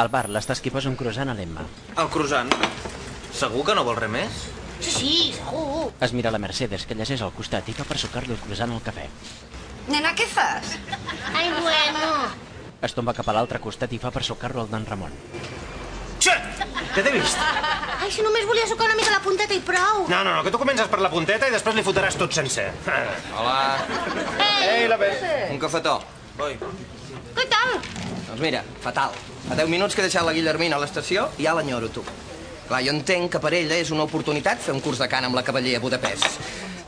Al 0.00 0.08
bar, 0.08 0.28
l'Estasqui 0.32 0.70
posa 0.72 0.88
un 0.88 0.96
croissant 0.96 1.28
a 1.28 1.34
l'Emma. 1.36 1.64
El 2.00 2.08
croissant. 2.14 2.50
Segur 3.36 3.64
que 3.68 3.74
no 3.76 3.84
vol 3.86 3.98
res 3.98 4.10
més? 4.12 4.42
Sí, 4.80 4.90
sí, 4.94 5.14
segur. 5.36 5.90
Es 6.00 6.14
mira 6.16 6.32
la 6.32 6.40
Mercedes, 6.40 6.86
que 6.88 6.96
llegeix 6.96 7.20
al 7.26 7.34
costat 7.36 7.68
i 7.68 7.74
fa 7.76 7.84
per 7.88 7.98
sucar-li 8.00 8.32
el 8.32 8.40
croissant 8.40 8.72
al 8.72 8.80
cafè. 8.86 9.04
Nena, 9.92 10.14
què 10.16 10.24
fas? 10.30 10.76
Ai, 11.34 11.50
bueno. 11.58 12.12
Es 12.80 12.94
tomba 12.96 13.12
cap 13.16 13.28
a 13.28 13.34
l'altre 13.36 13.60
costat 13.60 13.92
i 13.92 13.98
fa 14.00 14.12
per 14.14 14.22
sucar-lo 14.24 14.62
al 14.64 14.70
d'en 14.72 14.86
Ramon. 14.88 15.12
Xe! 16.20 16.32
Que 16.94 17.02
t'he 17.04 17.12
vist? 17.14 17.36
Ai, 18.00 18.08
si 18.12 18.24
només 18.24 18.46
volia 18.48 18.66
sucar 18.68 18.88
una 18.88 18.96
mica 18.96 19.12
la 19.12 19.20
punteta 19.24 19.56
i 19.56 19.60
prou. 19.64 20.06
No, 20.08 20.22
no, 20.24 20.32
no, 20.36 20.42
que 20.46 20.52
tu 20.52 20.60
comences 20.60 20.88
per 20.88 21.00
la 21.04 21.10
punteta 21.12 21.48
i 21.48 21.52
després 21.54 21.76
li 21.76 21.84
fotràs 21.84 22.16
tot 22.20 22.32
sencer. 22.36 22.70
Hola, 23.36 23.58
Ei, 24.64 24.88
la 24.88 24.96
Beth. 25.00 25.24
un 25.52 25.60
cafetó. 25.60 25.98
Oi. 26.40 26.56
Què 27.36 27.46
tal? 27.52 27.76
Doncs 28.30 28.42
mira, 28.46 28.62
fatal. 28.82 29.14
Fa 29.48 29.56
10 29.58 29.68
minuts 29.68 29.96
que 29.96 30.04
he 30.04 30.06
deixat 30.06 30.22
la 30.26 30.34
Guillermina 30.36 30.78
a 30.78 30.82
l'estació 30.82 31.28
i 31.38 31.48
ja 31.48 31.54
l'enyoro, 31.58 31.90
tu. 31.90 32.04
Clar, 32.68 32.84
jo 32.86 32.92
entenc 32.94 33.32
que 33.34 33.40
per 33.42 33.50
ella 33.58 33.80
és 33.82 33.90
una 33.90 34.04
oportunitat 34.06 34.60
fer 34.62 34.74
un 34.76 34.82
curs 34.84 35.00
de 35.02 35.08
cant 35.10 35.26
amb 35.26 35.34
la 35.34 35.42
cavaller 35.42 35.74
a 35.76 35.82
Budapest. 35.82 36.38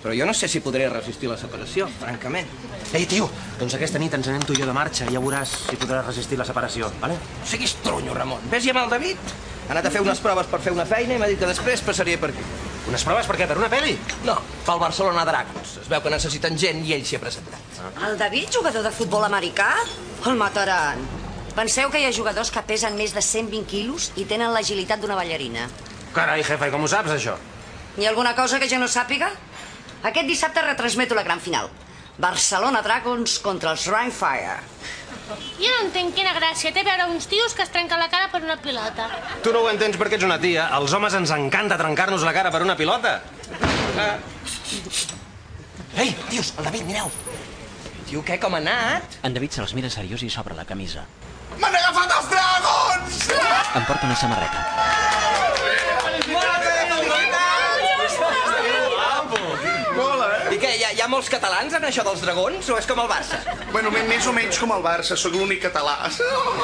Però 0.03 0.15
jo 0.15 0.27
no 0.27 0.35
sé 0.35 0.49
si 0.51 0.61
podré 0.63 0.89
resistir 0.91 1.29
la 1.31 1.37
separació, 1.39 1.89
francament. 1.99 2.47
Ei, 2.95 3.07
tio, 3.11 3.29
doncs 3.59 3.75
aquesta 3.75 3.99
nit 4.03 4.15
ens 4.15 4.29
anem 4.31 4.43
tu 4.47 4.55
i 4.55 4.61
jo 4.61 4.67
de 4.67 4.75
marxa 4.75 5.07
i 5.07 5.15
ja 5.15 5.23
veuràs 5.23 5.55
si 5.69 5.79
podràs 5.79 6.07
resistir 6.07 6.39
la 6.39 6.47
separació, 6.47 6.91
vale? 7.03 7.17
No 7.19 7.47
siguis 7.51 7.75
tronyo, 7.83 8.15
Ramon. 8.15 8.43
Ves-hi 8.51 8.75
amb 8.75 8.83
el 8.85 8.93
David. 8.95 9.33
Ha 9.69 9.73
anat 9.75 9.87
a 9.87 9.93
fer 9.95 10.03
unes 10.03 10.23
proves 10.23 10.51
per 10.51 10.59
fer 10.63 10.75
una 10.75 10.87
feina 10.87 11.15
i 11.15 11.23
m'ha 11.23 11.31
dit 11.31 11.39
que 11.39 11.51
després 11.51 11.83
passaria 11.87 12.19
per 12.19 12.33
aquí. 12.35 12.47
Unes 12.91 13.07
proves 13.07 13.31
per 13.31 13.39
què? 13.39 13.47
Per 13.47 13.59
una 13.59 13.71
pel·li? 13.71 13.95
No, 14.27 14.37
pel 14.67 14.83
Barcelona 14.83 15.23
Dragons. 15.27 15.77
Es 15.85 15.91
veu 15.91 16.03
que 16.03 16.15
necessiten 16.15 16.59
gent 16.59 16.83
i 16.83 16.97
ell 16.99 17.07
s'hi 17.07 17.19
ha 17.19 17.23
presentat. 17.23 17.83
El 18.07 18.19
David, 18.19 18.51
jugador 18.59 18.83
de 18.87 18.95
futbol 18.95 19.27
americà? 19.31 19.71
El 20.27 20.35
mataran. 20.39 21.22
Penseu 21.53 21.91
que 21.93 22.01
hi 22.01 22.07
ha 22.09 22.13
jugadors 22.17 22.51
que 22.51 22.63
pesen 22.65 22.95
més 22.97 23.13
de 23.13 23.21
120 23.21 23.69
quilos 23.69 24.11
i 24.17 24.25
tenen 24.29 24.55
l'agilitat 24.55 25.03
d'una 25.03 25.19
ballarina. 25.19 25.67
Carai, 26.17 26.41
jefa, 26.47 26.69
i 26.69 26.73
com 26.73 26.85
ho 26.85 26.89
saps, 26.89 27.13
això? 27.13 27.37
Hi 27.99 28.07
ha 28.07 28.13
alguna 28.13 28.33
cosa 28.39 28.61
que 28.61 28.69
jo 28.71 28.79
no 28.81 28.89
sàpiga? 28.89 29.29
Aquest 30.03 30.27
dissabte 30.27 30.65
retransmeto 30.65 31.15
la 31.15 31.25
gran 31.27 31.41
final. 31.45 31.69
Barcelona 32.19 32.81
Dragons 32.85 33.39
contra 33.45 33.73
els 33.77 33.85
Rhinefire. 33.89 34.57
Jo 35.61 35.71
no 35.71 35.83
entenc 35.87 36.17
quina 36.17 36.33
gràcia 36.37 36.73
té 36.75 36.83
veure 36.85 37.07
uns 37.13 37.29
tios 37.31 37.55
que 37.57 37.65
es 37.65 37.73
trenquen 37.73 38.01
la 38.01 38.09
cara 38.13 38.31
per 38.33 38.43
una 38.43 38.57
pilota. 38.61 39.09
Tu 39.45 39.53
no 39.53 39.63
ho 39.63 39.71
entens 39.71 39.97
perquè 40.01 40.17
ets 40.19 40.27
una 40.27 40.39
tia. 40.41 40.67
Als 40.73 40.93
homes 40.97 41.15
ens 41.21 41.33
encanta 41.37 41.79
trencar-nos 41.81 42.25
la 42.27 42.33
cara 42.37 42.53
per 42.53 42.63
una 42.65 42.77
pilota. 42.77 43.19
Ah. 44.01 44.17
Ei, 46.01 46.15
tios, 46.31 46.55
el 46.57 46.65
David, 46.65 46.89
mireu. 46.89 47.13
Tio, 48.09 48.25
què, 48.25 48.41
com 48.41 48.57
ha 48.57 48.61
anat? 48.65 49.21
En 49.25 49.37
David 49.37 49.57
se'ls 49.57 49.77
mira 49.77 49.93
seriós 49.93 50.25
i 50.25 50.33
s'obre 50.33 50.57
la 50.57 50.67
camisa. 50.69 51.05
M'han 51.61 51.75
agafat 51.83 52.17
els 52.19 52.31
dragons! 52.33 53.21
Em 53.77 53.85
porta 53.89 54.07
una 54.07 54.17
samarreta. 54.17 54.59
I 60.53 60.59
què, 60.61 60.69
hi 60.77 60.83
ha, 60.85 60.91
hi 60.93 61.01
ha 61.01 61.07
molts 61.09 61.31
catalans 61.33 61.73
en 61.79 61.85
això 61.89 62.03
dels 62.05 62.21
dragons 62.25 62.67
o 62.69 62.77
és 62.77 62.87
com 62.89 62.99
el 63.01 63.07
Barça? 63.09 63.39
Bueno, 63.73 63.89
més 63.95 64.27
o 64.29 64.35
menys 64.37 64.59
com 64.61 64.73
el 64.75 64.83
Barça, 64.85 65.17
sóc 65.17 65.33
l'únic 65.39 65.63
català. 65.65 65.95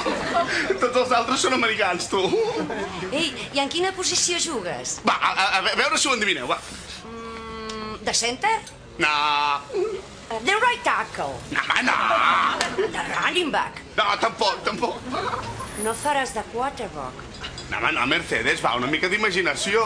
Tots 0.82 0.98
els 1.04 1.14
altres 1.16 1.40
són 1.46 1.56
americans, 1.56 2.08
tu. 2.12 2.20
Ei, 3.08 3.30
i 3.56 3.62
en 3.62 3.72
quina 3.72 3.94
posició 3.96 4.36
jugues? 4.42 4.98
Va, 5.08 5.16
a, 5.16 5.32
a, 5.32 5.62
a 5.62 5.78
veure 5.80 6.00
si 6.00 6.10
ho 6.10 6.16
endivineu, 6.18 6.50
va. 6.50 6.58
Mm, 7.08 8.02
De 8.04 8.14
center? 8.16 8.52
No, 9.00 9.08
The 10.28 10.54
right 10.60 10.82
tackle. 10.84 11.34
no, 11.50 11.60
home, 11.60 11.86
no. 11.88 12.86
De 12.92 13.00
running 13.16 13.50
back. 13.50 13.80
No, 13.96 14.04
tampoc, 14.20 14.60
tampoc. 14.64 14.96
No 15.84 15.94
faràs 15.94 16.34
de 16.34 16.42
quarterback. 16.52 17.14
No, 17.70 17.78
home, 17.78 17.92
no, 17.96 18.06
Mercedes, 18.06 18.60
va, 18.64 18.74
una 18.76 18.86
mica 18.92 19.08
d'imaginació. 19.08 19.82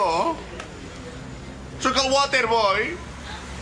Sóc 1.79 1.97
el 1.97 2.11
Waterboy. 2.11 2.93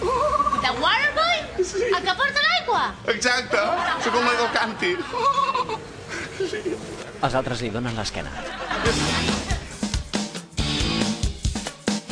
De 0.01 0.71
Waterboy? 0.81 1.63
Sí. 1.63 1.83
El 1.85 2.01
que 2.03 2.13
porta 2.17 2.41
l'aigua? 2.47 2.83
Exacte, 3.13 3.61
sóc 4.03 4.17
el 4.17 4.25
Michael 4.25 4.51
Canti. 4.57 4.91
Els 7.21 7.35
altres 7.37 7.61
li 7.61 7.69
donen 7.69 7.97
l'esquena. 7.97 8.33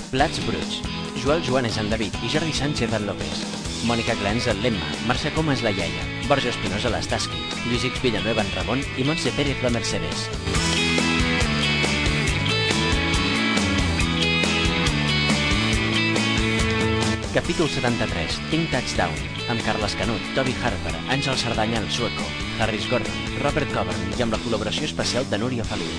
Plats 0.09 0.41
bruts. 0.46 0.79
Joel 1.24 1.41
Joan 1.46 1.66
és 1.69 1.78
en 1.81 1.90
David 1.91 2.16
i 2.24 2.29
Jordi 2.31 2.53
Sánchez 2.53 2.94
en 2.94 3.09
López. 3.09 3.59
Mònica 3.88 4.16
Glens 4.19 4.47
en 4.51 4.59
Lemma, 4.63 4.90
Mercè 5.07 5.31
Coma 5.35 5.53
és 5.56 5.63
la 5.63 5.72
iaia, 5.72 6.07
Borja 6.28 6.51
Espinosa 6.51 6.91
l'Estaski, 6.91 7.40
Lluís 7.67 7.85
X 7.88 8.01
Villanueva 8.03 8.44
en 8.44 8.51
Ramon 8.57 8.84
i 8.97 9.06
Montse 9.07 9.31
Pérez 9.38 9.63
la 9.63 9.72
Mercedes. 9.72 10.28
Capítol 17.34 17.69
73. 17.69 18.40
Think 18.50 18.72
Touchdown, 18.73 19.13
amb 19.53 19.62
Carles 19.62 19.94
Canut, 19.96 20.23
Toby 20.35 20.56
Harper, 20.66 20.96
Àngel 21.13 21.38
Cerdanya 21.38 21.78
el 21.79 21.88
Sueco, 21.94 22.25
Harris 22.59 22.90
Gordon, 22.90 23.22
Robert 23.44 23.69
Coburn 23.72 24.17
i 24.17 24.25
amb 24.25 24.34
la 24.34 24.41
col·laboració 24.41 24.90
especial 24.90 25.29
de 25.29 25.38
Núria 25.38 25.67
Feliu. 25.69 25.94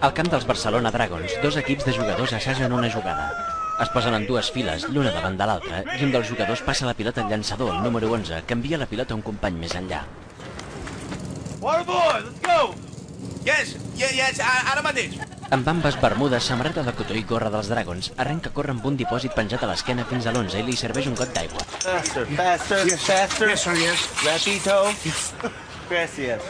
Al 0.00 0.12
camp 0.18 0.28
dels 0.34 0.48
Barcelona 0.50 0.90
Dragons, 0.90 1.38
dos 1.42 1.56
equips 1.62 1.86
de 1.86 1.96
jugadors 1.96 2.34
assagen 2.36 2.74
una 2.76 2.90
jugada. 2.90 3.30
Es 3.80 3.88
posen 3.94 4.12
en 4.14 4.26
dues 4.28 4.50
files, 4.52 4.84
l'una 4.92 5.12
davant 5.14 5.36
de 5.40 5.46
l'altra, 5.48 5.80
i 5.96 6.04
un 6.04 6.10
dels 6.12 6.28
jugadors 6.28 6.60
passa 6.66 6.84
la 6.88 6.94
pilota 6.94 7.22
al 7.24 7.30
llançador, 7.32 7.74
el 7.74 7.82
número 7.82 8.10
11, 8.12 8.42
que 8.46 8.52
envia 8.58 8.76
la 8.78 8.86
pilota 8.90 9.14
a 9.14 9.18
un 9.18 9.22
company 9.24 9.56
més 9.56 9.72
enllà. 9.78 10.02
Waterboy, 11.60 12.20
let's 12.24 12.40
go! 12.44 12.74
Yes, 13.44 13.76
yeah, 13.96 14.10
yes, 14.12 14.40
ara 14.44 14.82
mateix. 14.84 15.14
Amb 15.50 15.64
bambes, 15.66 15.96
bermudes, 16.00 16.44
samarreta 16.44 16.82
de 16.86 16.92
cotó 16.94 17.16
i 17.16 17.22
gorra 17.26 17.48
dels 17.52 17.70
Dragons, 17.72 18.12
arrenca 18.20 18.52
a 18.52 18.54
córrer 18.54 18.74
amb 18.76 18.84
un 18.86 18.96
dipòsit 19.00 19.32
penjat 19.36 19.64
a 19.64 19.70
l'esquena 19.72 20.04
fins 20.08 20.28
a 20.28 20.34
l'11 20.34 20.60
i 20.60 20.66
li 20.68 20.76
serveix 20.78 21.08
un 21.10 21.16
got 21.18 21.32
d'aigua. 21.34 21.64
Faster, 21.80 22.26
faster, 22.36 22.82
Yes, 22.86 23.00
faster. 23.08 23.48
yes, 23.48 23.64
sir, 23.64 23.76
yes. 23.80 24.06
Rapito. 24.24 24.76
Gracias. 25.90 26.42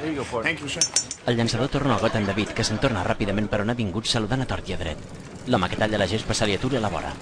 There 0.00 0.10
you 0.12 0.18
go, 0.18 0.24
Porter. 0.24 0.50
Thank 0.50 0.60
you, 0.66 0.68
sir. 0.68 0.82
El 1.26 1.36
llançador 1.38 1.68
torna 1.70 1.94
el 1.94 2.00
got 2.02 2.14
en 2.18 2.26
David, 2.26 2.52
que 2.56 2.64
se'n 2.66 2.78
torna 2.82 3.04
ràpidament 3.06 3.48
per 3.48 3.62
on 3.62 3.70
ha 3.70 3.78
vingut 3.78 4.06
saludant 4.10 4.42
a 4.42 4.48
tort 4.50 4.68
i 4.68 4.74
a 4.74 4.78
dret. 4.80 4.98
L'home 5.48 5.68
que 5.72 5.78
talla 5.80 5.98
la 5.98 6.06
gespa 6.10 6.36
se 6.36 6.46
li 6.46 6.54
atura 6.58 6.78
a 6.78 6.84
la 6.84 6.90
vora. 6.92 7.12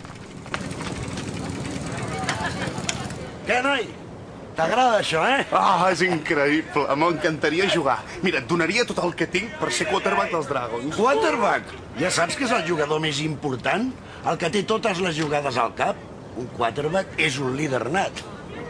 Què, 3.46 3.62
noi? 3.64 3.86
T'agrada 4.58 4.98
això, 4.98 5.22
eh? 5.22 5.44
Ah, 5.54 5.86
és 5.92 6.02
increïble. 6.02 6.82
M'encantaria 6.98 7.68
jugar. 7.70 8.00
Mira, 8.24 8.40
et 8.42 8.48
donaria 8.50 8.84
tot 8.88 8.98
el 9.04 9.14
que 9.14 9.28
tinc 9.30 9.54
per 9.60 9.70
ser 9.72 9.86
quarterback 9.86 10.34
dels 10.34 10.48
Dragons. 10.50 10.96
Quarterback. 10.98 11.70
Ja 12.00 12.10
saps 12.10 12.34
que 12.36 12.48
és 12.48 12.54
el 12.56 12.66
jugador 12.66 12.98
més 13.04 13.22
important? 13.22 13.86
El 14.26 14.40
que 14.40 14.50
té 14.50 14.64
totes 14.66 14.98
les 15.04 15.14
jugades 15.16 15.56
al 15.62 15.76
cap? 15.78 16.02
Un 16.38 16.50
quarterback 16.58 17.14
és 17.22 17.38
un 17.38 17.54
líder 17.56 17.84
nat. 17.94 18.24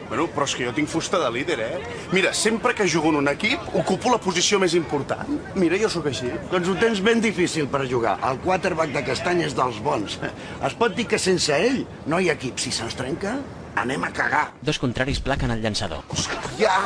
Bueno, 0.09 0.25
però 0.33 0.47
és 0.49 0.55
que 0.57 0.65
jo 0.65 0.73
tinc 0.73 0.89
fusta 0.89 1.19
de 1.21 1.29
líder, 1.31 1.59
eh? 1.61 1.81
Mira, 2.13 2.33
sempre 2.33 2.75
que 2.75 2.89
jugo 2.89 3.11
en 3.13 3.21
un 3.21 3.29
equip, 3.29 3.61
ocupo 3.77 4.11
la 4.11 4.19
posició 4.19 4.59
més 4.63 4.75
important. 4.79 5.29
Mira, 5.55 5.77
jo 5.81 5.91
sóc 5.93 6.09
així. 6.09 6.31
Doncs 6.53 6.69
ho 6.73 6.77
tens 6.81 7.03
ben 7.05 7.21
difícil 7.21 7.69
per 7.69 7.85
jugar. 7.91 8.17
El 8.25 8.41
quarterback 8.45 8.95
de 8.97 9.05
castany 9.05 9.45
és 9.45 9.57
dels 9.59 9.81
bons. 9.85 10.19
Es 10.65 10.75
pot 10.81 10.97
dir 10.97 11.07
que 11.11 11.21
sense 11.21 11.53
ell 11.53 11.85
no 12.07 12.21
hi 12.21 12.31
ha 12.31 12.39
equip. 12.39 12.57
Si 12.59 12.73
se'ns 12.73 12.97
trenca, 12.97 13.37
anem 13.77 14.09
a 14.09 14.13
cagar. 14.17 14.47
Dos 14.65 14.81
contraris 14.81 15.21
plaquen 15.21 15.53
el 15.53 15.61
llançador. 15.63 16.01
Ja! 16.59 16.79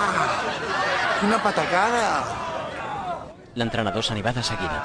Quina 1.21 1.39
patacada! 1.43 2.07
L'entrenador 3.55 4.03
se 4.03 4.15
n'hi 4.17 4.23
va 4.25 4.33
de 4.35 4.43
seguida. 4.43 4.79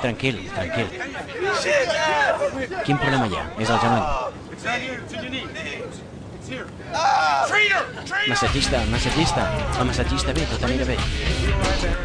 Tranquil, 0.00 0.40
tranquil. 0.54 0.88
Quin 2.84 2.96
problema 2.96 3.26
hi 3.28 3.36
ha? 3.36 3.44
És 3.58 3.68
el 3.68 3.78
genoll. 3.84 4.06
Massatgista, 8.28 8.80
massatgista. 8.90 9.44
El 9.80 9.86
massatgista 9.88 10.34
bé, 10.36 10.44
tot 10.50 10.66
anirà 10.68 10.84
bé. 10.88 10.96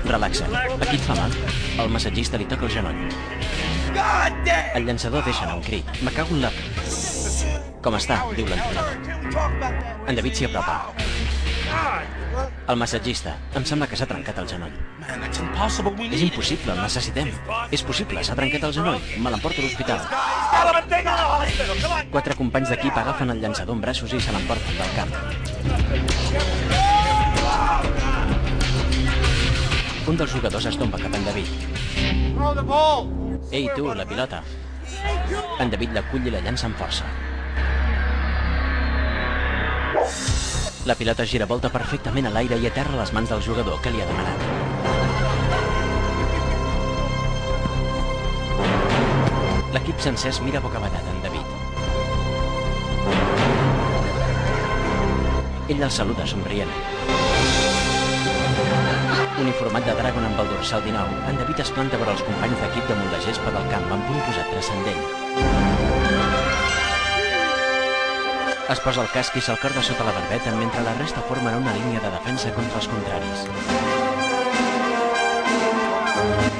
Relaxa. 0.07 0.47
Aquí 0.79 0.95
et 0.95 1.03
fa 1.03 1.17
mal? 1.17 1.35
El 1.83 1.91
massatgista 1.91 2.39
li 2.39 2.47
toca 2.47 2.69
el 2.69 2.73
genoll. 2.77 3.01
El 4.77 4.87
llançador 4.87 5.25
deixa 5.27 5.43
anar 5.43 5.57
un 5.59 5.65
crit. 5.65 5.91
Me 6.05 6.13
cago 6.15 6.35
en 6.35 6.45
la... 6.45 6.53
Com 7.83 7.99
està? 7.99 8.21
Diu 8.37 8.47
l'entrenador. 8.47 8.95
En 10.07 10.15
David 10.19 10.39
s'hi 10.39 10.49
apropa. 10.49 10.79
El 12.69 12.77
massatgista. 12.77 13.35
Em 13.57 13.65
sembla 13.65 13.87
que 13.89 13.97
s'ha 13.97 14.07
trencat 14.09 14.37
el 14.41 14.47
genoll. 14.49 14.73
És 16.13 16.21
impossible, 16.25 16.73
el 16.75 16.81
necessitem. 16.83 17.31
És 17.75 17.83
possible, 17.85 18.23
s'ha 18.23 18.35
trencat 18.37 18.63
el 18.69 18.73
genoll. 18.75 18.99
Me 19.17 19.31
l'emporto 19.33 19.61
a 19.61 19.65
l'hospital. 19.65 19.99
Quatre 22.13 22.35
companys 22.37 22.69
d'equip 22.73 22.97
agafen 23.01 23.33
el 23.33 23.41
llançador 23.41 23.75
en 23.77 23.81
braços 23.85 24.13
i 24.13 24.21
se 24.21 24.31
l'emporten 24.35 24.73
del 24.77 24.91
camp. 24.97 25.11
Un 30.09 30.17
dels 30.17 30.31
jugadors 30.33 30.65
es 30.65 30.77
tomba 30.77 30.97
cap 31.01 31.13
en 31.13 31.25
David. 31.25 31.47
Ei, 33.51 33.69
tu, 33.75 33.89
la 33.93 34.05
pilota. 34.09 34.43
En 35.59 35.69
David 35.69 35.93
l'acull 35.97 36.25
i 36.25 36.33
la 36.33 36.41
llança 36.45 36.69
amb 36.69 36.77
força. 36.81 37.05
La 40.89 40.95
pilota 40.95 41.21
gira 41.21 41.45
volta 41.45 41.69
perfectament 41.69 42.25
a 42.25 42.29
l'aire 42.33 42.57
i 42.57 42.63
aterra 42.65 42.95
les 42.97 43.11
mans 43.13 43.29
del 43.29 43.43
jugador 43.45 43.75
que 43.83 43.91
li 43.93 43.99
ha 44.01 44.07
demanat. 44.09 44.39
L'equip 49.75 50.01
sencer 50.07 50.31
es 50.31 50.39
mira 50.41 50.63
bocabadat 50.63 51.05
en 51.13 51.21
David. 51.27 51.47
Ell 55.75 55.85
el 55.85 55.93
saluda 55.93 56.25
somrient. 56.33 56.73
Uniformat 59.45 59.85
de 59.85 59.93
Dragon 60.01 60.25
amb 60.25 60.41
el 60.41 60.49
dorsal 60.55 60.81
19, 60.89 61.21
en 61.29 61.37
David 61.43 61.67
es 61.67 61.75
planta 61.77 62.01
vora 62.01 62.17
els 62.17 62.25
companys 62.31 62.65
d'equip 62.65 62.89
damunt 62.89 63.13
la 63.13 63.21
gespa 63.29 63.53
del 63.59 63.69
camp 63.75 63.91
amb 63.93 64.09
un 64.09 64.23
posat 64.25 64.49
transcendent. 64.55 66.48
Es 68.69 68.79
posa 68.85 69.01
el 69.01 69.07
casc 69.09 69.33
i 69.33 69.41
se'l 69.41 69.57
corda 69.57 69.81
sota 69.81 70.03
la 70.05 70.11
barbeta 70.13 70.51
mentre 70.53 70.83
la 70.85 70.91
resta 70.93 71.23
formen 71.25 71.55
una 71.57 71.71
línia 71.73 72.01
de 72.03 72.11
defensa 72.13 72.51
contra 72.53 72.77
els 72.77 72.87
contraris. 72.91 73.39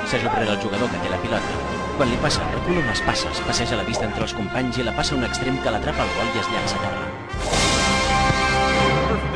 S'ajup 0.10 0.34
rere 0.40 0.56
el 0.56 0.58
jugador 0.64 0.90
que 0.90 1.02
té 1.04 1.12
la 1.12 1.20
pilota. 1.22 1.60
Quan 2.00 2.10
li 2.10 2.18
passa, 2.24 2.48
recula 2.56 2.82
unes 2.82 3.04
passes, 3.06 3.44
passeja 3.46 3.78
la 3.78 3.86
vista 3.92 4.10
entre 4.10 4.26
els 4.26 4.34
companys 4.34 4.82
i 4.82 4.88
la 4.90 4.96
passa 4.98 5.14
a 5.14 5.20
un 5.20 5.30
extrem 5.30 5.62
que 5.62 5.76
l'atrapa 5.76 6.02
al 6.08 6.12
gol 6.18 6.34
i 6.34 6.42
es 6.42 6.52
llança 6.56 6.82
a 6.82 6.84
terra. 6.88 7.06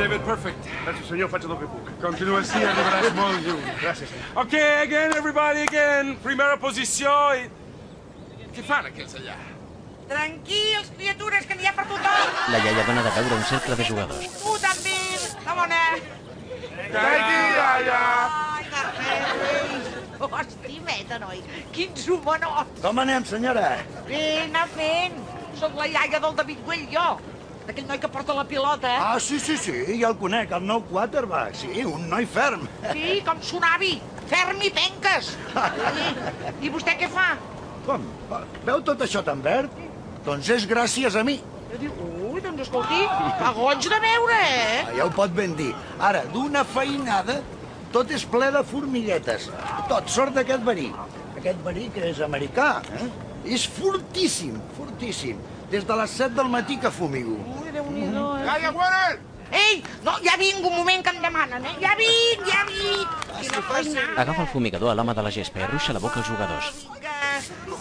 David, 0.02 0.26
perfect. 0.26 0.70
Gràcies, 0.82 1.08
senyor, 1.14 1.30
faig 1.30 1.46
el 1.46 1.56
que 1.62 1.72
puc. 1.78 1.96
Continua 2.02 2.42
així, 2.42 2.58
arribaràs 2.58 3.18
molt 3.22 3.38
lluny. 3.46 3.66
Gràcies, 3.86 4.10
senyor. 4.10 4.36
Ok, 4.42 4.58
again, 4.82 5.14
everybody, 5.22 5.62
again. 5.70 6.16
Primera 6.26 6.58
posició 6.58 7.14
i... 7.38 7.46
Què 8.50 8.66
fan 8.66 8.90
aquells 8.90 9.14
allà? 9.22 9.38
Tranquils, 10.08 10.90
criatures, 10.96 11.46
que 11.48 11.56
n'hi 11.58 11.68
ha 11.68 11.72
per 11.76 11.86
tothom. 11.88 12.34
La 12.52 12.60
iaia 12.60 12.84
dona 12.88 13.04
de 13.06 13.12
veure 13.18 13.38
un 13.40 13.44
cercle 13.50 13.76
de 13.78 13.86
jugadors. 13.88 14.38
Tu 14.40 14.56
també, 14.64 14.96
la 15.46 15.54
bona. 15.60 15.82
Caigui, 16.94 17.38
iaia! 17.58 18.00
Oh, 20.24 20.30
estimeta, 20.40 21.18
noi. 21.20 21.40
Quins 21.74 22.08
homenors. 22.08 22.74
Com 22.82 23.00
anem, 23.02 23.24
senyora? 23.28 23.70
Bé, 24.08 24.24
anar 24.44 24.66
fent. 24.74 25.16
Soc 25.60 25.76
la 25.78 25.88
iaia 25.90 26.20
del 26.20 26.36
David 26.38 26.60
Güell, 26.66 26.84
jo. 26.92 27.06
D'aquell 27.64 27.86
noi 27.88 28.00
que 28.00 28.10
porta 28.12 28.36
la 28.36 28.44
pilota, 28.44 28.90
eh? 28.92 29.00
Ah, 29.00 29.18
sí, 29.20 29.38
sí, 29.40 29.56
sí, 29.56 29.74
ja 30.00 30.10
el 30.10 30.18
conec, 30.20 30.52
el 30.52 30.66
nou 30.68 30.82
quarterback. 30.90 31.56
Sí, 31.56 31.84
un 31.88 32.10
noi 32.12 32.28
ferm. 32.28 32.66
Sí, 32.90 33.22
com 33.24 33.40
son 33.40 33.64
avi. 33.70 33.94
Ferm 34.28 34.60
i 34.64 34.70
penques. 34.72 35.32
I, 36.04 36.12
I 36.68 36.72
vostè 36.72 36.96
què 37.00 37.08
fa? 37.12 37.30
Com? 37.88 38.04
Veu 38.68 38.84
tot 38.84 39.00
això 39.04 39.24
tan 39.24 39.40
verd? 39.44 39.72
Doncs 40.24 40.48
és 40.54 40.64
gràcies 40.68 41.16
a 41.16 41.24
mi. 41.26 41.36
Jo 41.72 41.80
dic, 41.80 41.96
ui, 42.30 42.40
doncs 42.44 42.62
escolti, 42.64 43.00
a 43.04 43.50
goig 43.56 43.88
de 43.90 43.98
veure, 44.00 44.38
eh? 44.38 44.84
Ah, 44.86 44.94
ja 44.96 45.08
ho 45.08 45.12
pot 45.12 45.32
ben 45.36 45.56
dir. 45.58 45.72
Ara, 45.98 46.22
d'una 46.32 46.62
feinada, 46.64 47.40
tot 47.92 48.12
és 48.14 48.24
ple 48.30 48.48
de 48.54 48.62
formiguetes. 48.70 49.50
Tot 49.90 50.08
sort 50.12 50.36
d'aquest 50.38 50.64
verí. 50.64 50.88
Aquest 51.36 51.60
verí 51.66 51.90
que 51.92 52.08
és 52.12 52.22
americà, 52.24 52.70
eh? 52.96 53.10
És 53.44 53.66
fortíssim, 53.68 54.56
fortíssim. 54.78 55.40
Des 55.70 55.84
de 55.84 55.96
les 56.00 56.16
7 56.22 56.32
del 56.38 56.48
matí 56.48 56.78
que 56.80 56.90
fumigo. 56.90 57.36
Ui, 57.60 57.70
Déu-n'hi-do, 57.74 58.26
eh? 58.38 58.44
Iaia, 58.46 58.72
Warren! 58.72 59.30
Ei, 59.54 59.82
no, 60.06 60.14
ja 60.24 60.38
vinc, 60.40 60.64
un 60.64 60.72
moment 60.78 61.04
que 61.04 61.12
em 61.12 61.20
demanen, 61.22 61.66
eh? 61.68 61.74
Ja 61.82 61.92
vinc, 62.00 62.46
ja 62.48 62.64
vinc. 62.70 63.18
Quina 63.34 63.60
feina. 63.68 64.06
Agafa 64.24 64.46
el 64.46 64.52
fumigador 64.54 64.90
a 64.90 64.96
l'home 64.98 65.14
de 65.14 65.26
la 65.26 65.34
gespa 65.34 65.60
i 65.60 65.66
arruixa 65.68 65.94
la 65.94 66.02
boca 66.02 66.22
als 66.22 66.30
jugadors. 66.32 66.86
Que, 67.02 67.18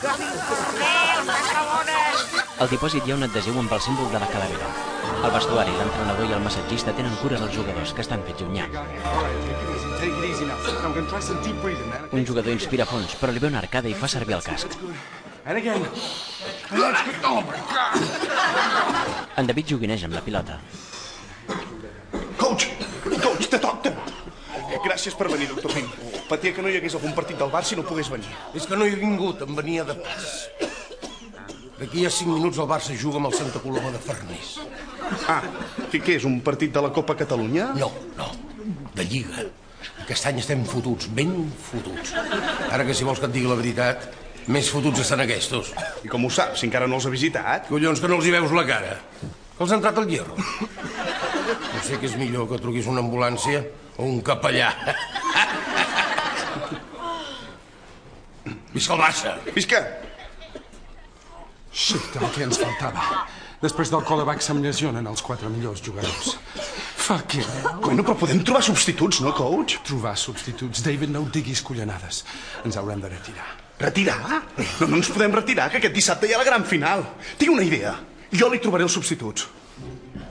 que 0.03 0.17
vinc 0.19 0.51
la 1.29 1.63
bona. 1.71 2.02
Al 2.61 2.69
dipòsit 2.69 3.07
hi 3.07 3.11
ha 3.11 3.15
un 3.17 3.25
adhesiu 3.25 3.55
amb 3.57 3.71
el 3.73 3.81
símbol 3.81 4.11
de 4.13 4.19
la 4.21 4.27
calavera. 4.29 4.67
El 5.25 5.31
vestuari, 5.33 5.71
l'entrenador 5.77 6.27
i 6.29 6.35
el 6.35 6.43
massatgista 6.43 6.93
tenen 6.93 7.15
cura 7.21 7.39
dels 7.41 7.55
jugadors, 7.55 7.93
que 7.97 8.03
estan 8.05 8.21
fets 8.27 8.43
llunyà. 8.43 8.67
Un 12.11 12.25
jugador 12.29 12.51
inspira 12.53 12.85
fons, 12.85 13.15
però 13.21 13.33
li 13.33 13.41
ve 13.41 13.49
una 13.49 13.61
arcada 13.63 13.89
i 13.89 13.95
fa 13.97 14.07
servir 14.11 14.37
el 14.37 14.45
casc. 14.45 14.77
En 19.37 19.49
David 19.49 19.73
joguineja 19.73 20.05
amb 20.09 20.19
la 20.19 20.21
pilota. 20.21 20.59
Coach! 22.37 22.69
Coach, 23.07 23.49
te 23.49 23.59
toc, 23.59 23.81
te... 23.87 23.95
Gràcies 24.83 25.15
per 25.15 25.29
venir, 25.31 25.47
doctor 25.49 25.71
Pim. 25.73 25.89
Patia 26.29 26.53
que 26.53 26.61
no 26.61 26.69
hi 26.69 26.77
hagués 26.77 26.95
algun 26.99 27.13
partit 27.17 27.39
del 27.39 27.51
Barça 27.51 27.73
si 27.73 27.79
no 27.79 27.87
pogués 27.87 28.09
venir. 28.11 28.29
És 28.53 28.67
que 28.67 28.77
no 28.77 28.85
hi 28.85 28.93
he 28.93 28.99
vingut, 28.99 29.41
em 29.47 29.55
venia 29.55 29.85
de 29.87 29.95
pas. 30.05 30.72
D'aquí 31.83 32.05
a 32.07 32.09
5 32.15 32.31
minuts 32.31 32.55
el 32.63 32.67
Barça 32.69 32.93
juga 32.95 33.19
amb 33.19 33.27
el 33.27 33.33
Santa 33.35 33.59
Coloma 33.59 33.89
de 33.91 33.99
Farners. 33.99 34.53
Ah, 35.27 35.41
què, 35.91 35.99
què 35.99 36.13
és, 36.15 36.23
un 36.23 36.37
partit 36.39 36.71
de 36.71 36.79
la 36.79 36.93
Copa 36.95 37.11
Catalunya? 37.19 37.65
No, 37.75 37.89
no, 38.15 38.27
de 38.95 39.03
Lliga. 39.03 39.43
Aquest 40.05 40.29
any 40.29 40.39
estem 40.39 40.61
fotuts, 40.63 41.09
ben 41.11 41.33
fotuts. 41.59 42.13
Ara 42.71 42.85
que 42.87 42.95
si 42.95 43.03
vols 43.03 43.19
que 43.19 43.27
et 43.27 43.33
digui 43.35 43.51
la 43.51 43.57
veritat, 43.59 44.05
més 44.47 44.69
fotuts 44.71 45.03
estan 45.03 45.25
aquestos. 45.25 45.73
I 46.07 46.11
com 46.13 46.23
ho 46.23 46.31
saps, 46.31 46.61
si 46.61 46.69
encara 46.69 46.87
no 46.87 47.01
els 47.01 47.09
ha 47.09 47.11
visitat? 47.11 47.67
Collons, 47.67 47.99
que 47.99 48.11
no 48.13 48.21
els 48.21 48.29
hi 48.29 48.33
veus 48.37 48.55
la 48.55 48.63
cara. 48.69 48.95
Que 49.19 49.67
els 49.67 49.75
ha 49.75 49.81
entrat 49.81 49.99
al 49.99 50.07
hierro. 50.07 50.39
No 50.39 51.83
sé 51.83 51.99
què 51.99 52.07
és 52.13 52.15
millor, 52.15 52.47
que 52.47 52.61
truquis 52.63 52.87
una 52.87 53.03
ambulància 53.03 53.59
o 53.97 54.07
un 54.07 54.23
capellà. 54.23 54.71
Visca 58.71 58.95
el 58.95 59.03
Barça! 59.03 59.35
Visca! 59.51 59.83
Shit, 61.73 62.15
el 62.21 62.29
que 62.35 62.45
ens 62.45 62.59
faltava. 62.61 63.23
Després 63.63 63.89
del 63.89 64.03
callback 64.05 64.43
se'm 64.45 64.59
lesionen 64.61 65.07
els 65.09 65.23
quatre 65.25 65.49
millors 65.49 65.81
jugadors. 65.81 66.35
Fuck 67.03 67.39
it. 67.39 67.49
Bueno, 67.81 68.03
però 68.05 68.13
podem 68.19 68.43
trobar 68.45 68.61
substituts, 68.63 69.21
no, 69.23 69.33
coach? 69.35 69.79
Trobar 69.87 70.13
substituts. 70.19 70.83
David, 70.85 71.11
no 71.15 71.23
ho 71.23 71.29
diguis 71.33 71.63
collonades. 71.65 72.23
Ens 72.63 72.77
haurem 72.79 73.01
de 73.01 73.11
retirar. 73.11 73.49
Retirar? 73.81 74.19
No, 74.29 74.87
no 74.87 74.99
ens 74.99 75.09
podem 75.11 75.33
retirar, 75.33 75.69
que 75.71 75.81
aquest 75.81 75.95
dissabte 75.95 76.29
hi 76.29 76.35
ha 76.35 76.41
la 76.43 76.47
gran 76.47 76.67
final. 76.67 77.03
Tinc 77.39 77.55
una 77.55 77.65
idea. 77.65 77.95
Jo 78.31 78.51
li 78.51 78.61
trobaré 78.61 78.85
els 78.85 78.93
substituts. 78.95 79.47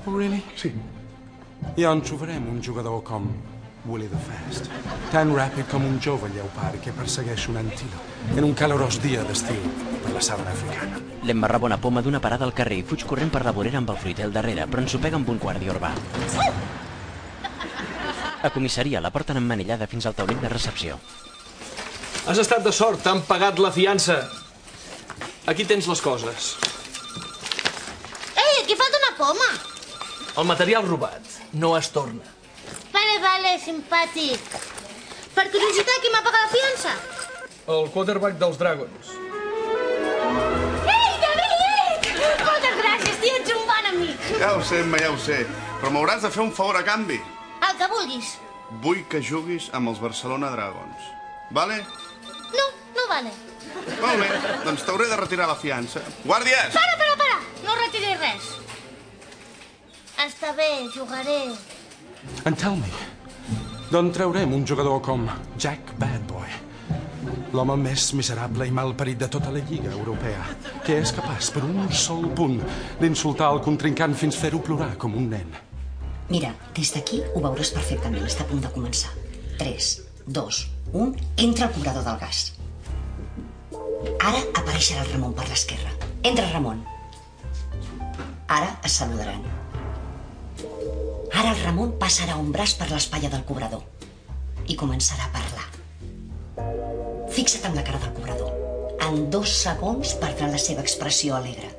Oh, 0.06 0.14
really? 0.14 0.40
Sí. 0.56 0.70
Ja 1.76 1.92
en 1.92 2.04
trobarem 2.06 2.46
un 2.52 2.62
jugador 2.62 3.02
com 3.06 3.28
Willy 3.84 4.06
the 4.06 4.18
Fast. 4.22 4.68
Tan 5.10 5.32
ràpid 5.34 5.66
com 5.70 5.84
un 5.84 5.98
jove 6.00 6.28
lleopard 6.30 6.78
que 6.84 6.92
persegueix 6.94 7.48
un 7.50 7.58
antílop 7.58 8.36
en 8.36 8.44
un 8.46 8.54
calorós 8.54 9.00
dia 9.02 9.24
d'estiu 9.26 9.62
per 10.04 10.12
la 10.14 10.22
sabana 10.22 10.52
africana. 10.54 11.00
L'embarraba 11.26 11.66
una 11.66 11.80
poma 11.82 12.02
d'una 12.02 12.20
parada 12.22 12.46
al 12.46 12.54
carrer 12.54 12.78
i 12.78 12.84
fuig 12.86 13.02
corrent 13.06 13.32
per 13.34 13.42
la 13.44 13.54
vorera 13.56 13.80
amb 13.82 13.90
el 13.90 13.98
fruiter 13.98 14.28
al 14.28 14.34
darrere, 14.34 14.68
però 14.70 14.84
ensopega 14.84 15.18
amb 15.18 15.28
un 15.28 15.40
guàrdia 15.42 15.74
urbà. 15.74 15.90
A 18.42 18.50
comissaria 18.50 19.02
la 19.02 19.10
porten 19.14 19.38
emmanillada 19.38 19.86
fins 19.90 20.06
al 20.06 20.14
taulell 20.14 20.40
de 20.42 20.50
recepció. 20.50 20.98
Has 22.26 22.38
estat 22.38 22.62
de 22.62 22.70
sort, 22.74 23.02
t'han 23.02 23.24
pagat 23.26 23.58
la 23.58 23.72
fiança. 23.74 24.20
Aquí 25.50 25.66
tens 25.66 25.88
les 25.90 26.02
coses. 26.02 26.52
Ei, 28.38 28.62
aquí 28.62 28.78
falta 28.78 29.02
una 29.02 29.16
poma. 29.18 29.50
El 30.38 30.46
material 30.46 30.86
robat 30.86 31.34
no 31.52 31.74
es 31.76 31.90
torna. 31.90 32.41
Vale, 32.92 33.18
vale, 33.24 33.56
simpàtic. 33.64 34.56
Per 35.34 35.46
curiositat, 35.52 36.00
qui 36.02 36.10
m'ha 36.12 36.22
pagat 36.26 36.44
la 36.44 36.52
fiança? 36.52 36.92
El 37.72 37.88
quarterback 37.94 38.38
dels 38.40 38.58
Dragons. 38.60 39.12
Ei, 40.92 41.12
David! 41.22 42.08
Moltes 42.44 42.76
gràcies, 42.80 43.20
tio, 43.22 43.36
ets 43.40 43.54
un 43.56 43.64
bon 43.70 43.90
amic. 43.92 44.26
Ja 44.42 44.52
ho 44.56 44.62
sé, 44.66 44.82
Emma, 44.84 45.00
ja 45.00 45.12
ho 45.12 45.18
sé. 45.18 45.42
Però 45.80 45.92
m'hauràs 45.94 46.26
de 46.26 46.30
fer 46.34 46.42
un 46.44 46.52
favor 46.52 46.76
a 46.78 46.84
canvi. 46.86 47.20
El 47.68 47.78
que 47.80 47.88
vulguis. 47.94 48.34
Vull 48.84 49.02
que 49.08 49.22
juguis 49.24 49.70
amb 49.76 49.92
els 49.92 50.00
Barcelona 50.02 50.50
Dragons. 50.52 51.08
Vale? 51.56 51.80
No, 52.56 52.68
no 52.96 53.08
vale. 53.08 53.32
Molt 54.02 54.20
bé, 54.20 54.28
doncs 54.66 54.84
t'hauré 54.84 55.08
de 55.08 55.16
retirar 55.16 55.46
la 55.48 55.56
fiança. 55.56 56.02
Guàrdies! 56.26 56.74
Para, 56.76 56.96
para, 57.00 57.16
para! 57.20 57.38
No 57.64 57.76
retiris 57.78 58.18
res. 58.20 58.50
Està 60.26 60.52
bé, 60.56 60.68
jugaré. 60.94 61.40
And 62.44 62.58
tell 62.58 62.76
me, 62.76 62.90
d'on 63.90 64.10
traurem 64.14 64.52
un 64.54 64.66
jugador 64.66 65.00
com 65.04 65.26
Jack 65.58 65.94
Badboy? 65.98 66.50
L'home 67.52 67.76
més 67.76 68.06
miserable 68.16 68.66
i 68.66 68.72
malparit 68.72 69.18
de 69.20 69.28
tota 69.30 69.52
la 69.52 69.60
Lliga 69.68 69.90
Europea, 69.92 70.46
que 70.86 70.96
és 71.02 71.12
capaç, 71.12 71.50
per 71.52 71.62
un 71.66 71.84
sol 71.92 72.30
punt, 72.38 72.56
d'insultar 73.00 73.50
el 73.52 73.60
contrincant 73.66 74.16
fins 74.16 74.38
fer-ho 74.40 74.62
plorar 74.64 74.94
com 74.98 75.14
un 75.20 75.28
nen. 75.34 75.52
Mira, 76.32 76.54
des 76.72 76.94
d'aquí 76.94 77.20
ho 77.34 77.42
veuràs 77.44 77.74
perfectament. 77.76 78.24
Està 78.24 78.46
a 78.46 78.48
punt 78.48 78.62
de 78.64 78.70
començar. 78.72 79.12
3, 79.58 79.90
2, 80.26 80.60
1... 80.92 81.10
Entra 81.44 81.68
al 81.68 81.74
cobrador 81.74 82.06
del 82.06 82.20
gas. 82.22 82.44
Ara 84.22 84.40
apareixerà 84.62 85.04
el 85.04 85.12
Ramon 85.12 85.34
per 85.36 85.48
l'esquerra. 85.50 85.92
Entra, 86.22 86.48
Ramon. 86.54 86.80
Ara 88.48 88.72
es 88.86 88.96
saludaran. 89.02 89.44
Ara 91.32 91.52
el 91.54 91.60
Ramon 91.64 91.94
passarà 92.00 92.36
un 92.38 92.50
braç 92.52 92.74
per 92.78 92.90
l'espatlla 92.90 93.30
del 93.32 93.44
cobrador 93.48 93.82
i 94.68 94.76
començarà 94.78 95.26
a 95.26 95.32
parlar. 95.34 95.68
Fixa't 97.32 97.70
en 97.70 97.78
la 97.78 97.84
cara 97.86 98.00
del 98.02 98.12
cobrador. 98.16 98.50
En 99.02 99.30
dos 99.32 99.50
segons 99.62 100.14
perdrà 100.20 100.48
la 100.52 100.60
seva 100.60 100.84
expressió 100.84 101.34
alegre. 101.36 101.70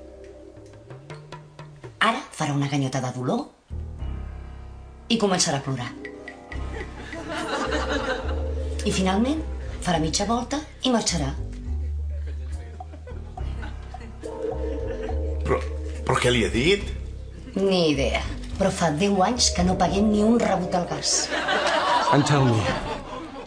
Ara 2.03 2.19
farà 2.35 2.55
una 2.57 2.69
ganyota 2.71 3.01
de 3.03 3.13
dolor 3.15 3.45
i 5.13 5.17
començarà 5.21 5.61
a 5.61 5.65
plorar. 5.65 5.91
I 8.83 8.91
finalment 8.91 9.41
farà 9.85 9.99
mitja 10.03 10.25
volta 10.27 10.59
i 10.83 10.91
marxarà. 10.91 11.31
Però, 15.43 15.59
però 16.03 16.17
què 16.19 16.31
li 16.31 16.43
ha 16.47 16.51
dit? 16.51 16.89
Ni 17.55 17.91
idea. 17.93 18.23
Però 18.63 18.71
fa 18.71 18.87
10 18.95 19.17
anys 19.25 19.49
que 19.51 19.63
no 19.67 19.73
paguem 19.75 20.05
ni 20.07 20.21
un 20.23 20.37
rebut 20.39 20.71
al 20.77 20.85
gas. 20.87 21.25
Me, 22.15 22.75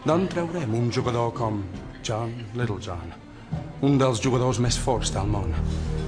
d'on 0.05 0.27
traurem 0.29 0.75
un 0.77 0.91
jugador 0.93 1.31
com 1.33 1.55
John 2.05 2.35
Littlejohn? 2.53 3.15
Un 3.87 3.95
dels 3.97 4.19
jugadors 4.21 4.59
més 4.61 4.75
forts 4.77 5.09
del 5.15 5.25
món, 5.25 5.55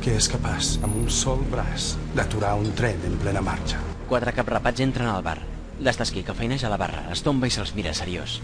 que 0.05 0.13
és 0.13 0.27
capaç, 0.29 0.75
amb 0.85 0.99
un 0.99 1.07
sol 1.09 1.41
braç, 1.49 1.95
d'aturar 2.13 2.51
un 2.61 2.69
tren 2.77 3.01
en 3.07 3.15
plena 3.23 3.41
marxa. 3.41 3.81
Quatre 4.11 4.35
caprapats 4.37 4.83
entren 4.85 5.09
al 5.09 5.25
bar. 5.25 5.39
L'Estasquí, 5.81 6.21
que 6.21 6.35
feineja 6.37 6.69
a 6.69 6.71
la 6.75 6.77
barra, 6.77 7.07
es 7.09 7.25
tomba 7.25 7.49
i 7.49 7.55
se'ls 7.55 7.73
mira 7.73 7.95
seriós. 7.97 8.35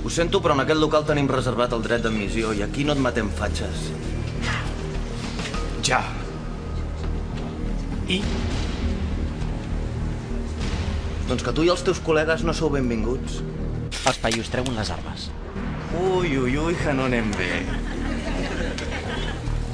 Ho 0.00 0.14
sento, 0.16 0.40
però 0.40 0.56
en 0.56 0.64
aquest 0.64 0.80
local 0.80 1.04
tenim 1.04 1.28
reservat 1.28 1.76
el 1.76 1.84
dret 1.84 2.08
d'admissió 2.08 2.56
i 2.56 2.64
aquí 2.64 2.88
no 2.88 2.96
et 2.96 3.04
matem 3.04 3.28
fatxes. 3.42 3.90
Ja. 5.84 6.08
I? 8.08 8.22
Doncs 11.28 11.44
que 11.44 11.52
tu 11.52 11.64
i 11.66 11.68
els 11.68 11.82
teus 11.84 12.00
col·legues 12.00 12.44
no 12.46 12.54
sou 12.56 12.72
benvinguts. 12.72 13.42
Els 14.08 14.20
paios 14.22 14.48
treuen 14.48 14.78
les 14.78 14.92
armes. 14.94 15.28
Ui, 15.98 16.32
ui, 16.40 16.56
ui, 16.56 16.76
que 16.80 16.94
no 16.96 17.04
anem 17.08 17.28
bé. 17.36 17.50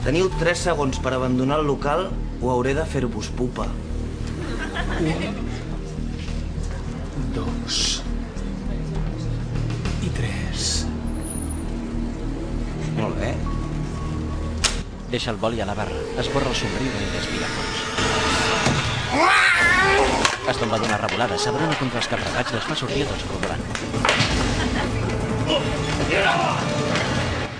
Teniu 0.04 0.28
3 0.40 0.66
segons 0.66 0.98
per 1.04 1.14
abandonar 1.14 1.60
el 1.62 1.70
local 1.70 2.08
o 2.42 2.50
hauré 2.50 2.74
de 2.74 2.84
fer-vos 2.90 3.30
pupa. 3.38 3.68
Dos. 7.38 7.80
I 10.04 10.12
tres. 10.18 10.68
Molt 12.98 13.16
bé. 13.22 13.32
Deixa 15.14 15.30
el 15.30 15.38
boli 15.38 15.62
a 15.62 15.70
la 15.70 15.78
barra, 15.78 16.04
esborra 16.18 16.50
el 16.50 16.58
somriure 16.58 17.02
i 17.06 17.12
respira 17.14 17.50
fons. 17.56 17.83
Es 20.44 20.58
tomba 20.60 20.76
d'una 20.76 20.98
revolada, 21.00 21.38
s'abrona 21.40 21.72
contra 21.80 22.02
els 22.02 22.08
caprapats 22.10 22.52
i 22.52 22.56
els 22.58 22.66
fa 22.68 22.74
sortir 22.76 23.04
a 23.04 23.08
tots 23.08 23.24
rodolant. 23.30 23.62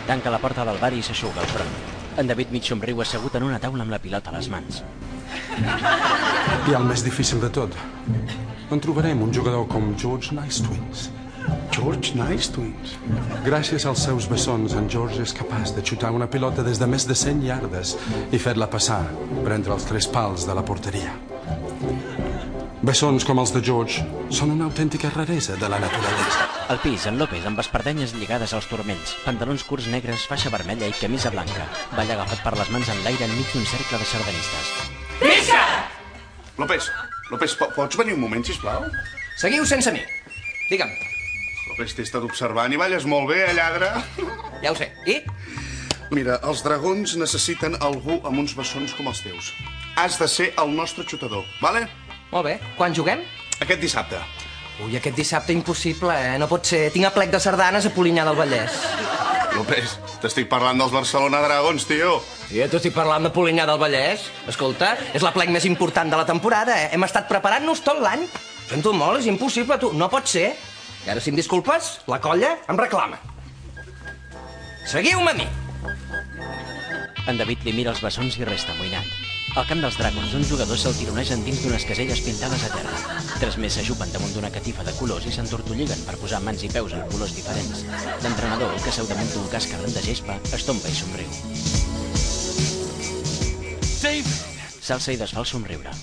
Tanca 0.05 0.33
la 0.35 0.41
porta 0.43 0.67
del 0.69 0.81
bar 0.83 0.93
i 0.93 1.01
s'aixuga 1.03 1.41
el 1.41 1.49
front. 1.55 1.73
En 2.21 2.29
David 2.29 2.53
mig 2.53 2.69
somriu 2.69 3.01
assegut 3.01 3.41
en 3.41 3.49
una 3.49 3.59
taula 3.63 3.87
amb 3.87 3.95
la 3.95 4.03
pilota 4.05 4.29
a 4.31 4.37
les 4.37 4.51
mans. 4.53 4.83
I 6.69 6.77
el 6.77 6.85
més 6.85 7.07
difícil 7.09 7.41
de 7.41 7.49
tot, 7.57 7.73
on 8.71 8.85
trobarem 8.85 9.25
un 9.25 9.33
jugador 9.33 9.65
com 9.73 9.95
George 9.97 10.37
Nice 10.37 10.61
Twins? 10.69 11.09
George 11.73 12.13
Nice 12.21 12.53
Twins? 12.53 12.99
Gràcies 13.49 13.89
als 13.89 14.05
seus 14.11 14.29
bessons, 14.29 14.77
en 14.77 14.93
George 14.93 15.25
és 15.25 15.33
capaç 15.37 15.73
de 15.73 15.83
xutar 15.83 16.13
una 16.13 16.29
pilota 16.29 16.63
des 16.63 16.79
de 16.79 16.87
més 16.87 17.09
de 17.09 17.17
100 17.17 17.49
yardes 17.49 17.97
i 18.31 18.39
fer-la 18.39 18.69
passar 18.69 19.07
per 19.41 19.57
entre 19.57 19.73
els 19.73 19.89
tres 19.89 20.07
pals 20.09 20.45
de 20.45 20.57
la 20.57 20.69
porteria. 20.69 21.24
Bessons 22.95 23.25
com 23.27 23.41
els 23.43 23.51
de 23.51 23.59
George 23.67 24.05
són 24.39 24.53
una 24.53 24.69
autèntica 24.69 25.09
raresa 25.11 25.57
de 25.59 25.67
la 25.67 25.81
naturalesa. 25.83 26.45
Al 26.71 26.79
pis, 26.79 27.09
en 27.11 27.17
López, 27.19 27.43
amb 27.49 27.59
espardenyes 27.59 28.13
lligades 28.15 28.53
als 28.55 28.69
turmells, 28.71 29.17
pantalons 29.25 29.65
curts 29.67 29.89
negres, 29.91 30.29
faixa 30.31 30.53
vermella 30.53 30.87
i 30.87 30.95
camisa 30.95 31.33
blanca. 31.35 31.67
Balla 31.97 32.15
agafat 32.15 32.45
per 32.45 32.53
les 32.55 32.71
mans 32.71 32.93
en 32.93 33.01
l'aire 33.03 33.27
enmig 33.27 33.51
d'un 33.51 33.67
cercle 33.67 33.99
de 33.99 34.07
sardanistes. 34.07 34.71
López, 36.63 36.87
López, 37.33 37.57
po 37.59 37.67
pots 37.75 37.99
venir 37.99 38.15
un 38.15 38.23
moment, 38.29 38.47
sisplau? 38.47 38.87
Seguiu 39.43 39.67
sense 39.67 39.91
mi. 39.91 40.07
Digue'm. 40.71 40.95
López, 41.73 41.97
t'he 41.99 42.07
estat 42.07 42.23
observant 42.23 42.71
i 42.71 42.79
balles 42.79 43.11
molt 43.11 43.27
bé, 43.33 43.41
eh, 43.49 43.59
lladre. 43.59 43.91
Ja 44.63 44.71
ho 44.71 44.79
sé. 44.79 44.93
I? 45.11 45.19
Mira, 46.15 46.39
els 46.47 46.63
dragons 46.63 47.19
necessiten 47.19 47.75
algú 47.83 48.21
amb 48.23 48.39
uns 48.47 48.55
bessons 48.55 48.95
com 48.95 49.11
els 49.11 49.27
teus. 49.27 49.51
Has 49.99 50.23
de 50.23 50.31
ser 50.31 50.53
el 50.63 50.71
nostre 50.79 51.03
xutador, 51.03 51.43
vale? 51.59 51.89
Molt 52.35 52.49
bé. 52.49 52.59
Quan 52.77 52.95
juguem? 52.95 53.23
Aquest 53.63 53.79
dissabte. 53.81 54.19
Ui, 54.83 54.97
aquest 54.99 55.15
dissabte 55.15 55.55
impossible, 55.55 56.11
eh? 56.11 56.39
No 56.43 56.49
pot 56.51 56.67
ser. 56.67 56.89
Tinc 56.91 57.07
a 57.07 57.13
plec 57.15 57.31
de 57.31 57.39
sardanes 57.39 57.87
a 57.87 57.93
Polinyà 57.95 58.25
del 58.27 58.35
Vallès. 58.35 58.75
López, 59.55 59.93
t'estic 60.19 60.49
parlant 60.51 60.81
dels 60.83 60.91
Barcelona 60.91 61.39
Dragons, 61.45 61.87
tio. 61.87 62.17
I 62.51 62.59
ja 62.59 62.67
t'estic 62.73 62.91
parlant 62.97 63.23
de 63.23 63.31
Polinyà 63.31 63.69
del 63.71 63.79
Vallès. 63.79 64.27
Escolta, 64.51 64.97
és 65.15 65.23
la 65.23 65.31
plec 65.37 65.53
més 65.55 65.69
important 65.69 66.11
de 66.11 66.19
la 66.19 66.27
temporada, 66.27 66.75
eh? 66.75 66.89
Hem 66.97 67.07
estat 67.07 67.31
preparant-nos 67.31 67.85
tot 67.87 68.03
l'any. 68.03 68.27
Sento 68.67 68.91
molt, 68.97 69.23
és 69.23 69.31
impossible, 69.31 69.79
tu. 69.79 69.93
No 69.95 70.11
pot 70.11 70.27
ser. 70.27 70.49
I 71.07 71.13
ara, 71.15 71.23
si 71.23 71.31
em 71.31 71.39
disculpes, 71.39 72.01
la 72.11 72.19
colla 72.25 72.57
em 72.67 72.81
reclama. 72.81 73.21
Seguiu-me 74.91 75.31
a 75.31 75.39
mi. 75.39 75.47
En 77.31 77.39
David 77.39 77.63
li 77.63 77.77
mira 77.79 77.95
els 77.95 78.03
bessons 78.03 78.43
i 78.43 78.49
resta 78.49 78.75
amoïnat. 78.75 79.24
Al 79.55 79.69
camp 79.71 79.79
dels 79.85 79.95
dragons, 79.95 80.33
uns 80.35 80.49
jugadors 80.51 80.83
se'l 80.83 80.97
tironegen 80.99 81.45
dins 81.47 81.61
d'unes 81.63 81.85
caselles 81.87 82.19
pintades 82.27 82.65
a 82.67 82.71
terra. 82.73 82.95
Tres 83.39 83.55
més 83.63 83.77
s'ajupen 83.79 84.11
damunt 84.11 84.33
d'una 84.35 84.51
catifa 84.51 84.83
de 84.83 84.95
colors 84.99 85.29
i 85.31 85.35
s'entortolliguen 85.35 86.01
per 86.09 86.17
posar 86.19 86.41
mans 86.43 86.65
i 86.67 86.71
peus 86.75 86.97
en 86.97 87.05
colors 87.13 87.37
diferents. 87.37 87.85
L'entrenador, 88.25 88.75
que 88.83 88.95
seu 88.97 89.07
damunt 89.07 89.31
d'un 89.31 89.47
casc 89.53 89.77
arran 89.77 89.95
de 89.95 90.03
gespa, 90.03 90.41
es 90.59 90.67
tomba 90.67 90.91
i 90.91 90.97
somriu. 90.99 91.31
S'alça 94.85 95.15
i 95.15 95.21
desfà 95.23 95.45
el 95.45 95.47
somriure. 95.47 95.95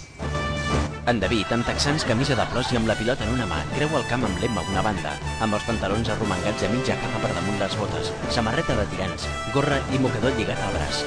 En 1.12 1.20
David, 1.20 1.52
amb 1.52 1.68
texans, 1.68 2.06
camisa 2.08 2.38
de 2.40 2.46
flors 2.54 2.72
i 2.72 2.80
amb 2.80 2.88
la 2.88 2.96
pilota 2.96 3.28
en 3.28 3.34
una 3.36 3.50
mà, 3.52 3.60
creu 3.74 3.92
el 4.00 4.08
camp 4.08 4.24
amb 4.30 4.40
l'emma 4.40 4.64
a 4.64 4.72
una 4.72 4.86
banda, 4.86 5.18
amb 5.44 5.60
els 5.60 5.68
pantalons 5.68 6.14
arromangats 6.16 6.64
a 6.64 6.72
mitja 6.72 6.96
capa 7.04 7.26
per 7.26 7.34
damunt 7.36 7.60
les 7.60 7.76
botes, 7.84 8.14
samarreta 8.32 8.80
de 8.80 8.88
tirants, 8.96 9.28
gorra 9.52 9.82
i 9.92 10.00
mocador 10.00 10.40
lligat 10.40 10.64
al 10.70 10.80
braç. 10.80 11.04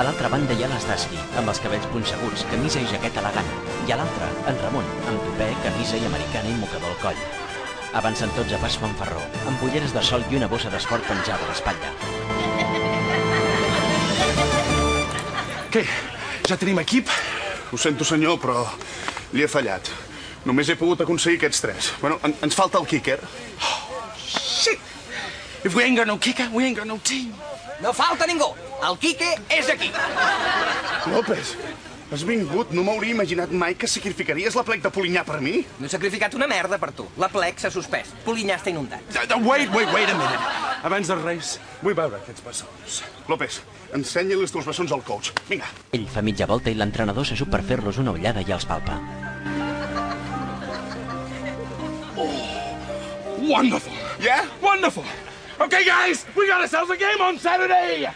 A 0.00 0.02
l'altra 0.02 0.30
banda 0.32 0.54
hi 0.56 0.62
ha 0.64 0.68
l'Estasqui, 0.70 1.18
amb 1.36 1.50
els 1.52 1.58
cabells 1.60 1.84
punxeguts, 1.92 2.46
camisa 2.48 2.80
i 2.80 2.86
jaqueta 2.88 3.20
elegant, 3.20 3.48
i 3.84 3.92
a 3.92 3.98
l'altra, 4.00 4.30
en 4.48 4.56
Ramon, 4.62 4.86
amb 5.10 5.26
topè, 5.26 5.48
camisa 5.60 5.98
i 6.00 6.06
americana 6.08 6.48
i 6.48 6.54
mocador 6.56 6.88
al 6.88 6.96
coll. 7.02 7.20
Avancen 8.00 8.32
tots 8.32 8.54
a 8.56 8.60
pas 8.62 8.78
fanfarró, 8.80 9.20
amb 9.50 9.66
ulleres 9.66 9.92
de 9.92 10.00
sol 10.08 10.24
i 10.30 10.38
una 10.38 10.48
bossa 10.48 10.72
d'esport 10.72 11.04
penjada 11.04 11.44
a 11.44 11.50
l'espatlla. 11.50 11.92
Què? 15.76 15.84
Ja 16.48 16.56
tenim 16.56 16.80
equip? 16.80 17.12
Ho 17.68 17.76
sento, 17.84 18.08
senyor, 18.08 18.40
però 18.40 18.64
li 19.36 19.44
he 19.44 19.52
fallat. 19.52 19.92
Només 20.48 20.72
he 20.72 20.80
pogut 20.80 21.04
aconseguir 21.04 21.42
aquests 21.42 21.60
tres. 21.66 21.92
Bueno, 22.00 22.16
en, 22.24 22.38
ens 22.48 22.56
falta 22.56 22.80
el 22.80 22.88
kicker. 22.88 23.20
Shit! 24.24 24.80
If 25.60 25.76
we 25.76 25.84
ain't 25.84 26.00
got 26.00 26.08
no 26.08 26.16
kicker, 26.16 26.48
we 26.56 26.64
ain't 26.64 26.80
got 26.80 26.88
no 26.88 26.96
team. 27.04 27.36
No 27.82 27.92
falta 27.96 28.26
ningú. 28.28 28.52
El 28.84 28.98
Quique 29.00 29.28
és 29.48 29.68
aquí. 29.72 29.90
López, 31.08 31.54
has 32.12 32.24
vingut. 32.28 32.72
No 32.76 32.84
m'hauria 32.84 33.14
imaginat 33.14 33.52
mai 33.56 33.76
que 33.78 33.88
sacrificaries 33.88 34.56
la 34.58 34.64
plec 34.66 34.82
de 34.84 34.90
Polinyà 34.92 35.24
per 35.24 35.38
mi. 35.40 35.62
No 35.78 35.88
he 35.88 35.92
sacrificat 35.92 36.36
una 36.36 36.48
merda 36.50 36.78
per 36.82 36.90
tu. 36.96 37.06
La 37.20 37.30
plec 37.32 37.60
s'ha 37.62 37.70
suspès. 37.72 38.12
Polinyà 38.26 38.58
està 38.60 38.72
inundat. 38.72 39.00
Wait, 39.40 39.72
wait, 39.72 39.88
wait 39.94 40.12
a 40.12 40.18
minute. 40.18 40.50
Abans 40.84 41.08
de 41.08 41.16
res, 41.22 41.54
vull 41.84 41.96
veure 41.96 42.20
aquests 42.20 42.44
bessons. 42.44 43.00
López, 43.28 43.60
ensenya-li 43.96 44.44
els 44.44 44.52
teus 44.52 44.68
bessons 44.68 44.92
al 44.96 45.04
coach. 45.06 45.32
Vinga. 45.48 45.68
Ell 45.96 46.06
fa 46.08 46.24
mitja 46.24 46.48
volta 46.50 46.72
i 46.72 46.76
l'entrenador 46.76 47.28
s'ajup 47.28 47.52
per 47.52 47.64
fer-los 47.64 48.00
una 48.02 48.16
ullada 48.16 48.44
i 48.44 48.52
els 48.52 48.68
palpa. 48.68 49.00
Wonderful. 53.40 53.92
Yeah? 54.20 54.44
Wonderful. 54.60 55.04
Okay, 55.60 55.84
guys, 55.84 56.24
we 56.34 56.48
got 56.48 56.62
ourselves 56.62 56.90
a 56.90 56.96
game 56.96 57.20
on 57.20 57.38
Saturday. 57.38 58.08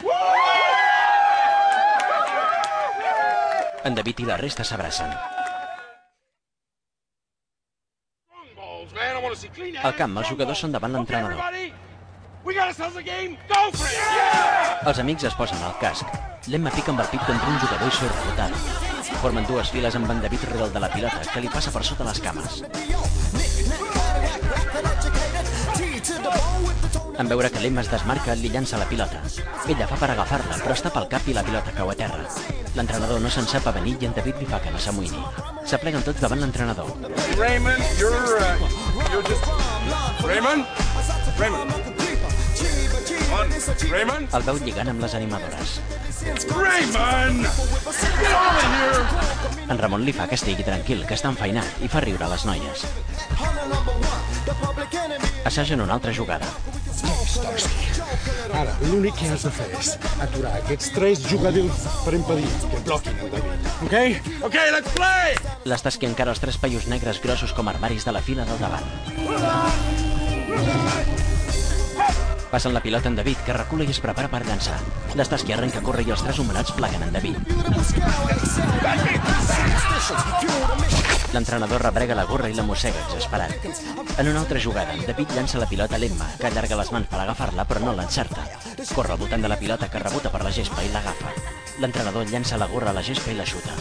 En 3.84 3.94
David 3.94 4.20
i 4.20 4.24
la 4.24 4.38
resta 4.40 4.64
s'abracen. 4.64 5.12
Al 9.84 9.92
camp, 9.98 10.16
els 10.16 10.30
jugadors 10.32 10.64
són 10.64 10.72
davant 10.72 10.96
l'entrenador. 10.96 11.36
Els 14.88 14.98
amics 15.04 15.28
es 15.28 15.36
posen 15.36 15.60
al 15.68 15.76
casc. 15.84 16.16
L'Emma 16.48 16.72
pica 16.72 16.96
amb 16.96 17.04
el 17.04 17.12
pit 17.12 17.28
contra 17.28 17.52
un 17.52 17.60
jugador 17.60 17.92
i 17.92 17.98
surt 18.00 18.24
rotada. 18.24 18.56
Formen 19.20 19.44
dues 19.52 19.68
files 19.76 20.00
amb 20.00 20.08
en 20.16 20.24
David 20.24 20.48
rere 20.48 20.64
el 20.70 20.72
de 20.72 20.80
la 20.80 20.92
pilota, 20.96 21.20
que 21.28 21.44
li 21.44 21.52
passa 21.52 21.72
per 21.76 21.84
sota 21.84 22.08
les 22.08 22.24
cames. 22.24 22.64
En 27.18 27.28
veure 27.30 27.50
que 27.50 27.60
l'Emma 27.62 27.82
es 27.84 27.90
desmarca, 27.92 28.34
li 28.34 28.50
llança 28.50 28.78
la 28.80 28.88
pilota. 28.90 29.20
Ella 29.70 29.86
fa 29.86 29.98
per 30.00 30.10
agafar-la, 30.10 30.58
però 30.62 30.74
està 30.74 30.90
pel 30.94 31.06
cap 31.12 31.28
i 31.30 31.36
la 31.36 31.44
pilota 31.46 31.74
cau 31.76 31.92
a 31.92 31.94
terra. 31.98 32.24
L'entrenador 32.74 33.20
no 33.22 33.30
se'n 33.30 33.46
sap 33.46 33.68
avenir 33.70 33.94
i 34.00 34.08
en 34.08 34.16
David 34.16 34.40
li 34.42 34.48
fa 34.50 34.58
que 34.64 34.72
no 34.74 34.80
s'amoïni. 34.82 35.22
S'apleguen 35.70 36.02
tots 36.02 36.24
davant 36.24 36.42
l'entrenador. 36.42 36.90
Raymond, 37.38 37.84
you're 38.00 38.40
uh, 38.40 38.58
you're 39.12 39.22
just 39.30 39.46
Raymond. 40.26 40.66
Raymond. 41.38 41.70
On. 43.34 43.50
Raymond. 43.90 44.34
El 44.34 44.44
veu 44.46 44.58
lligant 44.66 44.90
amb 44.90 45.02
les 45.04 45.14
animadores. 45.18 45.78
Raymond. 46.50 47.46
Get 48.18 48.32
out 48.32 48.58
of 48.58 48.68
here. 48.74 49.34
En 49.70 49.78
Ramon 49.80 50.04
li 50.04 50.12
fa 50.12 50.26
que 50.28 50.36
estigui 50.38 50.64
tranquil, 50.66 51.04
que 51.08 51.16
està 51.16 51.30
enfeinat, 51.32 51.82
i 51.84 51.88
fa 51.88 52.02
riure 52.04 52.26
a 52.26 52.30
les 52.34 52.44
noies. 52.48 52.86
Assagen 55.44 55.80
una 55.84 55.94
altra 55.96 56.12
jugada. 56.12 56.48
Ara, 58.54 58.72
l'únic 58.86 59.16
que 59.18 59.26
has 59.32 59.42
de 59.46 59.50
fer 59.56 59.66
és 59.78 59.88
aturar 60.22 60.52
aquests 60.60 60.92
tres 60.94 61.24
jugadors 61.26 61.86
per 62.04 62.14
impedir 62.14 62.46
que 62.70 62.82
bloquin 62.86 63.18
el 63.26 63.32
David. 63.34 63.68
Ok? 63.88 63.94
Ok, 64.50 64.56
let's 64.76 64.94
play. 64.94 65.34
L'estasqui 65.66 66.06
encara 66.10 66.30
els 66.34 66.42
tres 66.44 66.60
paios 66.62 66.86
negres 66.90 67.22
grossos 67.24 67.52
com 67.56 67.68
armaris 67.72 68.06
de 68.06 68.12
la 68.14 68.22
fila 68.22 68.46
del 68.46 68.58
davant. 68.62 68.86
Passen 72.54 72.72
la 72.72 72.80
pilota 72.80 73.08
en 73.08 73.16
David, 73.16 73.40
que 73.42 73.52
recula 73.52 73.82
i 73.82 73.90
es 73.90 73.98
prepara 73.98 74.28
per 74.30 74.44
llançar. 74.46 74.76
L'estasqui 75.18 75.50
arrenca 75.50 75.80
a 75.80 75.82
córrer 75.82 76.04
i 76.06 76.12
els 76.14 76.20
tres 76.22 76.36
humanats 76.38 76.70
plaguen 76.76 77.02
en 77.02 77.10
David. 77.10 77.34
L'entrenador 81.34 81.82
rebrega 81.82 82.14
la 82.14 82.28
gorra 82.28 82.46
i 82.46 82.54
la 82.54 82.62
mossega, 82.62 83.00
exasperat. 83.08 83.66
En 84.22 84.30
una 84.30 84.44
altra 84.44 84.62
jugada, 84.62 84.94
David 85.02 85.34
llança 85.34 85.58
la 85.58 85.66
pilota 85.66 85.98
a 85.98 85.98
l'Emma, 85.98 86.28
que 86.38 86.46
allarga 86.46 86.78
les 86.78 86.92
mans 86.94 87.08
per 87.10 87.18
agafar-la, 87.24 87.64
però 87.66 87.82
no 87.82 87.94
l'encerta. 87.98 88.44
Corre 88.92 89.16
al 89.16 89.18
voltant 89.24 89.42
de 89.42 89.50
la 89.50 89.58
pilota, 89.58 89.88
que 89.90 90.04
rebota 90.04 90.30
per 90.30 90.44
la 90.46 90.52
gespa 90.54 90.84
i 90.86 90.92
l'agafa. 90.92 91.32
L'entrenador 91.82 92.30
llança 92.30 92.60
la 92.60 92.70
gorra 92.70 92.92
a 92.92 92.98
la 93.00 93.02
gespa 93.02 93.34
i 93.34 93.40
la 93.40 93.48
xuta. 93.50 93.74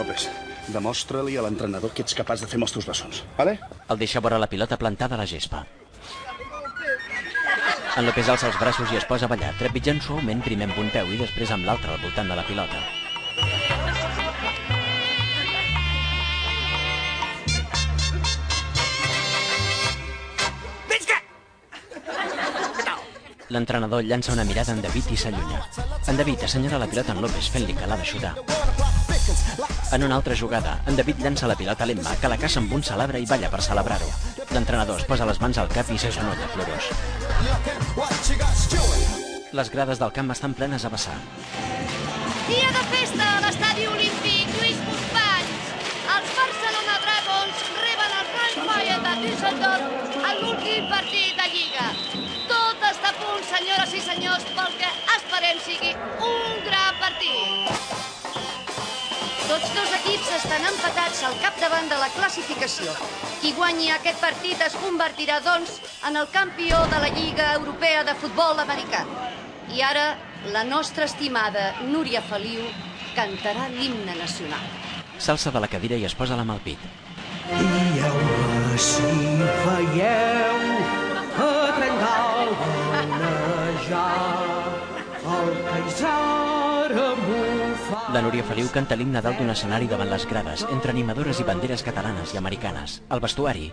López, 0.00 0.26
demostra-li 0.74 1.38
a 1.38 1.46
l'entrenador 1.46 1.94
que 1.94 2.02
ets 2.02 2.18
capaç 2.18 2.42
de 2.42 2.50
fer 2.50 2.58
amb 2.58 2.66
els 2.66 2.74
teus 2.74 2.90
bessons, 2.90 3.22
vale? 3.38 3.60
El 3.86 4.02
deixa 4.02 4.18
vora 4.18 4.42
la 4.42 4.50
pilota 4.50 4.80
plantada 4.82 5.14
a 5.14 5.22
la 5.22 5.30
gespa. 5.30 5.62
En 7.92 8.06
López 8.08 8.24
alça 8.32 8.46
els 8.48 8.56
braços 8.56 8.88
i 8.88 8.96
es 8.96 9.04
posa 9.04 9.26
a 9.26 9.28
ballar, 9.28 9.50
trepitjant 9.58 9.98
suaument 10.00 10.38
primer 10.40 10.64
amb 10.70 10.78
un 10.80 10.86
peu 10.94 11.10
i 11.12 11.18
després 11.20 11.50
amb 11.52 11.66
l'altre 11.68 11.92
al 11.92 12.00
voltant 12.00 12.30
de 12.32 12.38
la 12.38 12.44
pilota. 12.48 12.80
L'entrenador 23.52 24.00
llança 24.08 24.32
una 24.32 24.48
mirada 24.48 24.72
en 24.72 24.80
David 24.80 25.12
i 25.12 25.20
s'allunya. 25.20 25.60
En 26.08 26.16
David 26.16 26.48
assenyala 26.48 26.80
la 26.80 26.88
pilota 26.88 27.12
en 27.12 27.20
López 27.20 27.52
fent-li 27.52 27.76
que 27.76 27.84
l'ha 27.90 28.00
de 28.00 28.08
xutar. 28.08 28.32
En 29.92 30.02
una 30.02 30.16
altra 30.16 30.34
jugada, 30.34 30.80
en 30.86 30.96
David 30.96 31.18
llança 31.20 31.46
la 31.46 31.54
pilota 31.54 31.84
a 31.84 31.86
l'Emma, 31.86 32.14
que 32.16 32.28
la 32.32 32.38
caça 32.40 32.62
amb 32.62 32.70
un 32.72 32.80
celebre 32.82 33.18
i 33.20 33.26
balla 33.28 33.50
per 33.52 33.60
celebrar-ho. 33.60 34.06
L'entrenador 34.56 35.02
es 35.02 35.04
posa 35.04 35.26
les 35.28 35.40
mans 35.42 35.58
al 35.60 35.68
cap 35.68 35.90
i 35.92 35.98
s'agenolla 36.00 36.48
plorós. 36.54 36.86
Les 39.52 39.70
grades 39.74 40.00
del 40.00 40.14
camp 40.16 40.32
estan 40.32 40.54
plenes 40.56 40.86
a 40.88 40.92
vessar. 40.94 41.18
Dia 42.48 42.70
de 42.72 42.84
festa 42.94 43.26
a 43.34 43.42
l'estadi 43.44 43.84
olímpic 43.90 44.56
Lluís 44.56 44.80
Companys. 44.86 45.68
Els 46.16 46.32
Barcelona 46.40 46.96
Dragons 47.04 47.60
reben 47.82 48.16
el 48.22 48.32
Rheinfire 48.38 48.96
de 49.04 49.14
Düsseldorf 49.26 50.16
en 50.22 50.40
l'últim 50.40 50.88
partit 50.94 51.36
de 51.42 51.50
Lliga. 51.52 51.90
Tot 52.48 52.88
està 52.94 53.12
a 53.12 53.18
punt, 53.20 53.44
senyores 53.52 53.92
i 53.92 54.00
senyors, 54.08 54.48
pel 54.56 54.72
que 54.80 54.94
esperem 55.18 55.60
sigui 55.68 55.92
un 56.32 56.64
gran 56.64 56.96
partit. 57.04 57.61
Tots 59.52 59.68
dos 59.76 59.90
equips 59.98 60.30
estan 60.38 60.62
empatats 60.64 61.18
al 61.28 61.34
capdavant 61.42 61.90
de 61.90 61.96
la 62.00 62.06
classificació. 62.14 62.88
Qui 63.42 63.50
guanyi 63.52 63.90
aquest 63.92 64.16
partit 64.22 64.62
es 64.64 64.72
convertirà, 64.80 65.42
doncs, 65.44 65.74
en 66.08 66.16
el 66.16 66.24
campió 66.32 66.78
de 66.88 66.96
la 67.02 67.10
Lliga 67.12 67.50
Europea 67.58 68.00
de 68.08 68.14
Futbol 68.22 68.56
Americà. 68.62 69.02
I 69.76 69.84
ara, 69.84 70.16
la 70.54 70.64
nostra 70.64 71.04
estimada 71.04 71.74
Núria 71.90 72.22
Feliu 72.30 72.64
cantarà 73.12 73.68
l'himne 73.74 74.16
nacional. 74.16 74.64
S'alça 75.20 75.52
de 75.52 75.60
la 75.60 75.68
cadira 75.68 76.00
i 76.00 76.08
es 76.08 76.16
posa 76.16 76.32
la 76.40 76.48
mà 76.48 76.56
al 76.56 76.64
pit. 76.64 76.80
Dieu-me 77.52 78.80
si 78.80 79.04
veieu 79.68 80.56
a 81.44 81.52
trencar 81.76 82.40
el 82.40 82.56
La 88.12 88.20
Núria 88.20 88.44
Feliu 88.44 88.68
canta 88.74 88.96
l'himne 88.98 89.22
dalt 89.24 89.38
d'un 89.40 89.50
escenari 89.52 89.86
davant 89.88 90.10
les 90.10 90.24
grades, 90.28 90.66
entre 90.74 90.92
animadores 90.92 91.38
i 91.40 91.46
banderes 91.48 91.82
catalanes 91.86 92.34
i 92.34 92.38
americanes. 92.40 92.98
Al 93.08 93.22
vestuari, 93.24 93.70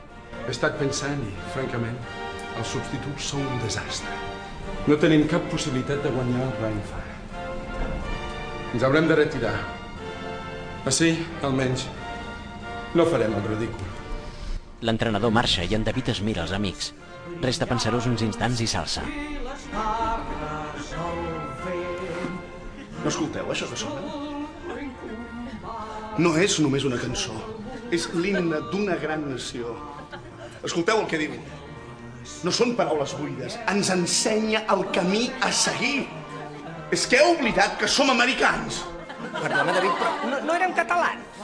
He 0.48 0.52
estat 0.54 0.78
pensant 0.80 1.20
i, 1.28 1.34
francament, 1.54 1.98
els 2.58 2.72
substituts 2.74 3.28
són 3.34 3.44
un 3.46 3.60
desastre. 3.62 4.14
No 4.88 4.96
tenim 5.02 5.26
cap 5.30 5.44
possibilitat 5.52 6.02
de 6.06 6.12
guanyar 6.16 6.46
el 6.48 6.54
Rheinfire. 6.62 7.18
Ens 8.74 8.86
haurem 8.88 9.10
de 9.10 9.18
retirar. 9.20 9.54
Així, 10.90 11.12
almenys, 11.44 11.86
no 12.96 13.06
farem 13.06 13.36
el 13.36 13.48
ridícul. 13.54 13.86
l'entrenador 14.82 15.32
marxa 15.36 15.64
i 15.68 15.76
en 15.76 15.84
David 15.84 16.08
es 16.14 16.22
mira 16.24 16.42
els 16.46 16.54
amics. 16.56 16.94
Resta 17.44 17.66
pensarós 17.68 18.06
uns 18.08 18.22
instants 18.24 18.62
i 18.64 18.68
s'alça. 18.68 19.04
No 23.04 23.10
escolteu 23.12 23.52
això 23.52 23.68
que 23.70 23.76
sona? 23.80 24.29
No 26.20 26.34
és 26.36 26.58
només 26.60 26.84
una 26.84 26.98
cançó. 27.00 27.32
És 27.96 28.10
l'himne 28.12 28.60
d'una 28.74 28.98
gran 29.00 29.24
nació. 29.30 29.72
Escolteu 30.68 31.00
el 31.00 31.08
que 31.08 31.20
diu. 31.22 31.38
No 32.44 32.52
són 32.52 32.74
paraules 32.76 33.14
buides. 33.16 33.56
Ens 33.72 33.92
ensenya 33.94 34.66
el 34.76 34.84
camí 34.96 35.30
a 35.46 35.52
seguir. 35.56 36.10
És 36.92 37.06
que 37.08 37.22
heu 37.22 37.38
oblidat 37.38 37.78
que 37.80 37.88
som 37.88 38.12
americans. 38.12 38.82
Perdona, 39.38 39.72
David, 39.72 39.96
però 40.02 40.12
no, 40.34 40.42
no 40.50 40.60
érem 40.60 40.76
catalans. 40.76 41.40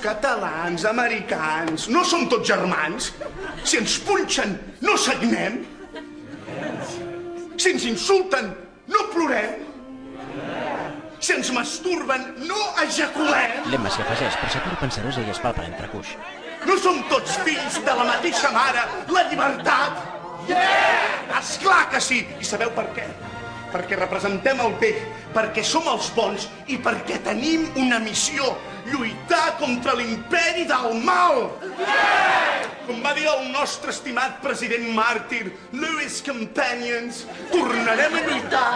Catalans, 0.00 0.88
americans, 0.88 1.88
no 1.92 2.04
som 2.06 2.24
tots 2.32 2.48
germans? 2.48 3.12
Si 3.66 3.80
ens 3.82 3.98
punxen, 4.08 4.56
no 4.86 4.96
sagnem? 4.96 5.64
Si 7.58 7.74
ens 7.74 7.88
insulten, 7.92 8.54
no 8.88 9.08
plorem? 9.12 9.67
Si 11.20 11.32
ens 11.34 11.50
masturben, 11.50 12.28
no 12.46 12.58
ejaculem? 12.84 13.64
L'Emma 13.72 13.90
s'hi 13.90 14.04
afegeix, 14.04 14.36
però 14.38 14.52
s'atura 14.52 14.78
pensarosa 14.78 15.24
i 15.26 15.32
es 15.32 15.40
palpa 15.42 15.64
l'entrecuix. 15.64 16.12
No 16.68 16.76
som 16.78 17.00
tots 17.10 17.34
fills 17.46 17.80
de 17.82 17.96
la 17.98 18.06
mateixa 18.06 18.52
mare, 18.54 18.84
la 19.10 19.24
llibertat? 19.30 19.98
Yeah! 20.46 21.40
Esclar 21.40 21.88
que 21.90 22.00
sí! 22.02 22.22
I 22.38 22.46
sabeu 22.46 22.70
per 22.76 22.86
què? 22.94 23.08
Perquè 23.74 23.98
representem 23.98 24.62
el 24.62 24.78
bé, 24.80 24.94
perquè 25.34 25.66
som 25.66 25.90
els 25.90 26.08
bons 26.16 26.46
i 26.70 26.78
perquè 26.86 27.18
tenim 27.26 27.66
una 27.82 27.98
missió, 28.00 28.54
lluitar 28.86 29.56
contra 29.58 29.98
l'imperi 29.98 30.68
del 30.70 31.02
mal! 31.02 31.48
Yeah! 31.82 32.37
Com 32.88 33.02
va 33.04 33.10
dir 33.12 33.26
el 33.28 33.50
nostre 33.52 33.92
estimat 33.92 34.38
president 34.40 34.86
màrtir, 34.96 35.42
Lewis 35.76 36.22
Companions, 36.24 37.18
tornarem 37.52 38.16
a 38.16 38.22
lluitar, 38.24 38.70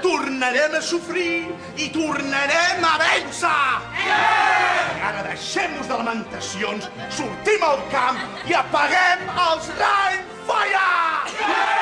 tornarem 0.00 0.78
a 0.78 0.80
sofrir 0.80 1.50
i 1.76 1.90
tornarem 1.92 2.86
a 2.88 2.94
vèncer! 3.02 3.52
Yeah! 4.06 5.08
Ara 5.10 5.26
deixem-nos 5.28 5.90
de 5.90 5.98
lamentacions, 6.00 6.88
sortim 7.18 7.66
al 7.68 7.82
camp 7.92 8.22
i 8.48 8.56
apaguem 8.56 9.28
els 9.50 9.68
Rheinfire! 9.76 10.88
La 11.38 11.77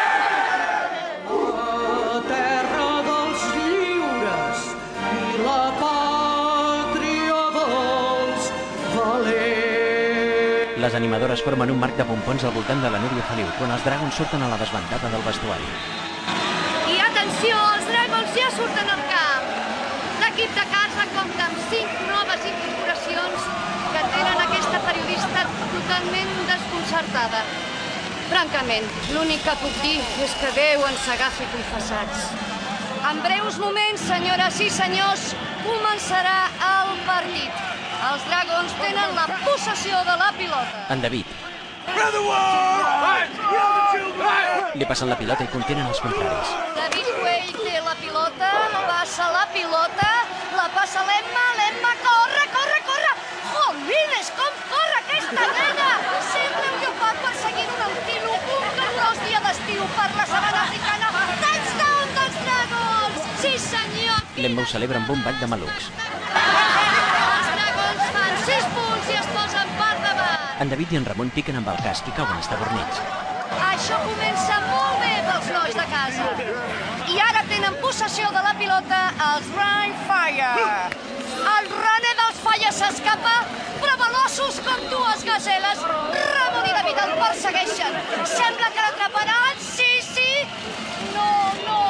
animadores 10.97 11.43
formen 11.45 11.71
un 11.71 11.79
marc 11.79 11.97
de 11.99 12.05
pompons 12.09 12.45
al 12.45 12.55
voltant 12.57 12.81
de 12.81 12.91
la 12.91 12.99
Núria 13.03 13.25
Feliu 13.29 13.49
quan 13.59 13.73
els 13.75 13.85
dragons 13.85 14.17
surten 14.17 14.43
a 14.43 14.49
la 14.49 14.57
desbandada 14.61 15.11
del 15.13 15.25
vestuari. 15.27 15.69
I 16.89 16.97
atenció, 17.05 17.59
els 17.77 17.89
Dragons 17.91 18.33
ja 18.39 18.49
surten 18.57 18.93
al 18.95 19.03
camp. 19.11 19.51
L'equip 20.23 20.57
de 20.57 20.65
casa 20.73 21.05
compta 21.13 21.49
amb 21.51 21.61
cinc 21.73 22.01
noves 22.09 22.49
incorporacions 22.53 23.47
que 23.93 24.03
tenen 24.15 24.43
aquesta 24.47 24.83
periodista 24.89 25.45
totalment 25.75 26.35
desconcertada. 26.49 27.45
Francament, 28.33 28.91
l'únic 29.13 29.45
que 29.45 29.57
puc 29.63 29.79
dir 29.85 30.01
és 30.25 30.37
que 30.41 30.57
Déu 30.57 30.89
ens 30.89 31.09
agafi 31.15 31.47
confessats. 31.53 32.29
En 33.07 33.21
breus 33.23 33.61
moments, 33.63 34.09
senyores 34.09 34.61
i 34.65 34.73
senyors, 34.81 35.31
començarà 35.69 36.39
el 36.73 36.95
partit. 37.07 37.76
Els 37.97 38.25
Dragons 38.29 38.73
tenen 38.81 39.15
la 39.17 39.27
possessió 39.43 39.99
de 40.05 40.17
la 40.21 40.31
pilota. 40.37 40.87
En 40.93 41.01
David. 41.03 41.27
Li 44.77 44.87
passen 44.89 45.09
la 45.09 45.17
pilota 45.17 45.47
i 45.47 45.51
contenen 45.53 45.87
els 45.89 46.01
contraris. 46.05 46.51
David 46.77 47.11
Way 47.25 47.55
té 47.57 47.77
la 47.87 47.95
pilota, 48.01 48.51
passa 48.91 49.29
la 49.33 49.45
pilota, 49.55 50.11
la 50.59 50.67
passa 50.75 51.05
l'Emma, 51.09 51.45
l'Emma 51.61 51.93
corre, 52.05 52.45
corre, 52.57 52.81
corre! 52.91 53.13
Jolines, 53.53 54.33
com 54.41 54.59
corre 54.73 54.99
aquesta 55.01 55.47
nena! 55.57 55.89
Sembla 56.33 56.67
un 56.75 56.83
lleopard 56.83 57.23
perseguint 57.25 57.73
un 57.77 57.87
antílop, 57.87 58.51
un 58.59 58.69
calorós 58.81 59.23
dia 59.25 59.41
d'estiu 59.47 59.89
per 59.97 60.11
la 60.19 60.29
sabana 60.35 60.67
africana. 60.67 61.15
Touchdown 61.47 62.15
dels 62.19 62.39
Dragons! 62.43 63.33
Sí, 63.47 63.57
senyor! 63.71 64.21
L'Emma 64.43 64.67
ho 64.67 64.71
celebra 64.75 65.01
amb 65.01 65.17
un 65.17 65.25
ball 65.25 65.41
de 65.41 65.51
malucs. 65.55 65.91
En 70.59 70.71
David 70.71 70.93
i 70.93 70.97
en 70.97 71.05
Ramon 71.05 71.29
piquen 71.37 71.59
amb 71.59 71.67
el 71.69 71.81
casc 71.85 72.07
i 72.09 72.13
cauen 72.17 72.39
estabornits. 72.41 73.01
Això 73.67 73.99
comença 74.05 74.55
molt 74.65 75.03
bé 75.03 75.11
pels 75.27 75.51
nois 75.53 75.77
de 75.77 75.85
casa. 75.91 76.29
I 77.13 77.19
ara 77.25 77.43
tenen 77.51 77.77
possessió 77.83 78.31
de 78.33 78.45
la 78.47 78.55
pilota 78.61 79.01
els 79.27 79.51
Ryan 79.59 79.93
Fire. 80.09 80.49
El 81.53 81.69
runner 81.75 82.15
dels 82.23 82.41
Fire 82.47 82.73
s'escapa, 82.79 83.35
però 83.83 83.99
veloços 84.01 84.63
com 84.65 84.89
dues 84.95 85.29
gazeles, 85.29 85.85
Ramon 85.85 86.71
i 86.71 86.75
David 86.79 87.05
el 87.05 87.15
persegueixen. 87.21 88.01
Sembla 88.33 88.73
que 88.73 88.87
l'atraparan, 88.87 89.61
sí, 89.61 89.91
sí. 90.09 90.31
No, 91.13 91.31
no. 91.69 91.83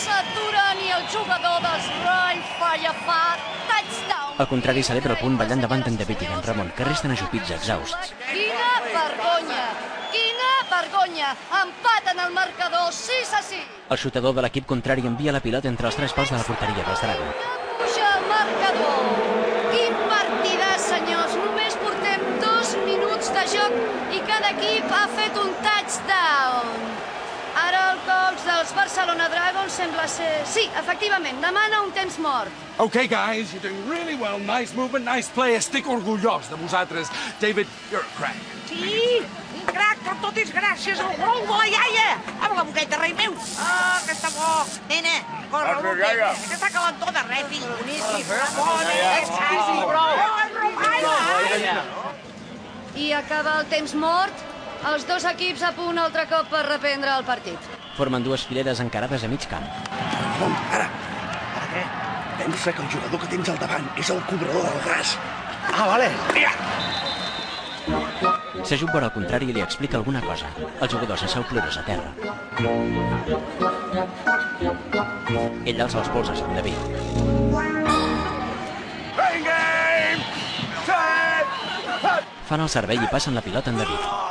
S'atura 0.00 0.70
ni 0.80 0.88
el 0.96 1.04
jugador 1.12 1.60
dels 1.68 1.92
Ryan 2.00 2.46
Fire 2.56 2.96
fa 3.04 3.22
touchdown. 3.68 4.07
Al 4.38 4.46
contrari, 4.46 4.84
celebra 4.86 5.16
el 5.16 5.18
punt 5.18 5.34
ballant 5.34 5.58
davant 5.64 5.80
d'en 5.82 5.96
David 5.98 6.20
i 6.22 6.26
d'en 6.30 6.42
Ramon, 6.46 6.68
que 6.78 6.84
resten 6.86 7.10
ajupits 7.10 7.50
exhausts. 7.56 8.12
Quina 8.28 8.68
vergonya! 8.84 9.64
Quina 10.12 10.50
vergonya! 10.70 11.32
Empaten 11.60 12.22
el 12.22 12.30
marcador 12.36 12.92
6 12.94 13.32
a 13.34 13.42
6. 13.48 13.64
El 13.90 13.98
xutador 13.98 14.36
de 14.36 14.44
l'equip 14.46 14.68
contrari 14.70 15.02
envia 15.10 15.34
la 15.34 15.42
pilota 15.42 15.66
entre 15.72 15.90
els 15.90 15.98
tres 15.98 16.14
pals 16.14 16.30
de 16.30 16.38
la 16.38 16.46
porteria 16.46 16.86
dels 16.86 17.02
Dragons. 17.02 17.50
Puja 17.80 18.12
el 18.12 18.30
marcador. 18.30 19.10
Quin 19.74 19.98
partidà, 20.14 20.70
senyors. 20.86 21.34
Només 21.42 21.80
portem 21.82 22.26
dos 22.46 22.76
minuts 22.86 23.34
de 23.34 23.44
joc 23.56 24.14
i 24.14 24.22
cada 24.30 24.54
equip 24.54 24.86
ha 25.00 25.06
fet 25.18 25.42
un 25.42 25.50
touchdown. 25.66 26.47
Dels 28.48 28.70
Barcelona 28.74 29.26
Dragons 29.28 29.72
sembla 29.76 30.06
ser... 30.08 30.28
Sí, 30.48 30.62
efectivament, 30.80 31.36
demana 31.42 31.82
un 31.84 31.90
temps 31.92 32.16
mort. 32.24 32.48
Okay, 32.80 33.06
guys, 33.06 33.52
you're 33.52 33.60
doing 33.60 33.76
really 33.90 34.14
well. 34.16 34.38
Nice 34.38 34.72
movement, 34.74 35.04
nice 35.04 35.28
play. 35.28 35.54
Estic 35.58 35.86
orgullós 35.90 36.48
de 36.48 36.56
vosaltres. 36.56 37.10
David, 37.42 37.66
you're 37.92 38.00
a 38.06 38.12
crack. 38.16 38.38
Sí, 38.70 39.20
un 39.58 39.66
crac, 39.68 40.00
però 40.04 40.14
tot 40.22 40.36
és 40.40 40.50
gràcies 40.54 41.00
al 41.04 41.12
gol 41.20 41.42
de 41.44 41.52
la 41.60 41.66
iaia. 41.68 42.06
Amb 42.38 42.56
la 42.56 42.64
boqueta, 42.70 42.96
rei 43.02 43.12
meu. 43.18 43.36
Ah, 43.60 43.98
que 44.06 44.16
està 44.16 44.30
bo. 44.32 44.52
Nena, 44.88 45.14
corre, 45.52 45.74
Gràcies, 45.74 45.84
Luque. 45.84 46.00
iaia. 46.08 46.30
Que 46.48 46.56
està 46.56 46.70
calentó 46.78 47.06
de 47.18 47.22
res, 47.28 47.46
fill. 47.52 47.66
Boníssim, 47.68 48.24
Ramon, 48.32 48.86
exquisi, 49.18 49.78
prou. 49.92 50.12
I 52.96 53.12
acaba 53.12 53.58
el 53.60 53.66
temps 53.74 53.92
mort. 53.94 54.46
Els 54.88 55.04
dos 55.06 55.24
equips 55.26 55.62
a 55.66 55.72
punt 55.74 55.98
altre 55.98 56.24
cop 56.30 56.48
per 56.54 56.62
reprendre 56.68 57.10
el 57.18 57.24
partit. 57.26 57.74
Formen 57.98 58.22
dues 58.22 58.46
fileres 58.46 58.78
encarades 58.78 59.24
a 59.26 59.28
mig 59.28 59.42
camp. 59.50 59.64
Ramon, 59.90 60.52
ara. 60.70 60.86
Ara 61.58 61.68
què? 61.72 61.82
Pensa 62.38 62.72
que 62.72 62.84
el 62.84 62.92
jugador 62.92 63.20
que 63.24 63.30
tens 63.32 63.48
al 63.50 63.58
davant 63.58 63.88
és 63.98 64.10
el 64.14 64.20
cobrador 64.28 64.68
del 64.68 64.84
gas. 64.86 65.16
Ah, 65.72 65.86
vale. 65.90 66.06
Mira, 66.36 66.52
S'ajup 68.68 68.90
vora 68.92 69.08
al 69.08 69.14
contrari 69.14 69.48
i 69.50 69.54
li 69.56 69.62
explica 69.64 69.96
alguna 69.98 70.20
cosa. 70.22 70.50
El 70.60 70.90
jugador 70.92 71.18
s'asseu 71.18 71.44
plorós 71.48 71.78
a 71.80 71.84
terra. 71.88 72.10
Ell 75.64 75.82
alça 75.86 76.02
els 76.02 76.12
polses 76.14 76.42
amb 76.44 76.54
David. 76.60 76.80
Fan 82.48 82.64
el 82.64 82.74
servei 82.78 83.02
i 83.02 83.12
passen 83.12 83.34
la 83.34 83.44
pilota 83.44 83.74
en 83.74 83.82
David. 83.82 84.27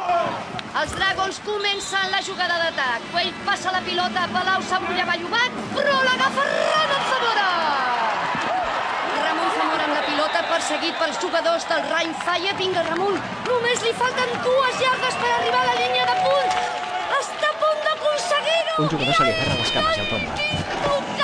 Els 0.88 0.96
Dragons 0.96 1.38
comencen 1.44 2.12
la 2.14 2.20
jugada 2.24 2.58
d'atac. 2.62 3.08
Wade 3.12 3.42
passa 3.44 3.74
la 3.76 3.82
pilota 3.84 4.22
Palau 4.32 4.62
Samulla 4.70 5.04
Ballobat, 5.10 5.58
però 5.74 5.96
l'agafa 6.06 6.46
Ramon 6.48 7.04
Zamora. 7.10 7.48
Ramon 9.26 9.52
Zamora 9.58 9.90
amb 9.90 9.98
la 9.98 10.06
pilota 10.08 10.46
perseguit 10.54 10.96
pels 11.02 11.20
jugadors 11.26 11.68
del 11.68 11.84
Rhein 11.90 12.16
Fire. 12.24 12.56
Vinga, 12.62 12.86
Ramon, 12.88 13.20
només 13.50 13.84
li 13.84 13.94
falten 14.00 14.32
dues 14.48 14.80
llardes 14.86 15.20
per 15.26 15.34
arribar 15.34 15.66
a 15.66 15.70
la 15.74 15.78
línia 15.84 16.08
de 16.14 16.18
punt. 16.24 16.58
Està 17.20 17.52
a 17.52 17.60
punt 17.66 17.86
d'aconseguir-ho. 17.90 18.82
Un 18.86 18.92
jugador 18.96 19.14
se 19.20 19.28
li 19.28 19.36
agarra 19.36 19.60
les 19.66 19.76
cames 19.76 19.98
i 19.98 20.06
el 20.06 20.12
tomba. 20.16 21.17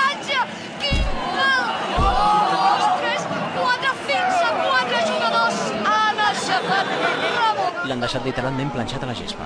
L'han 7.88 8.00
deixat 8.00 8.24
literalment 8.24 8.70
planxat 8.72 9.02
a 9.04 9.10
la 9.10 9.14
gespa. 9.18 9.44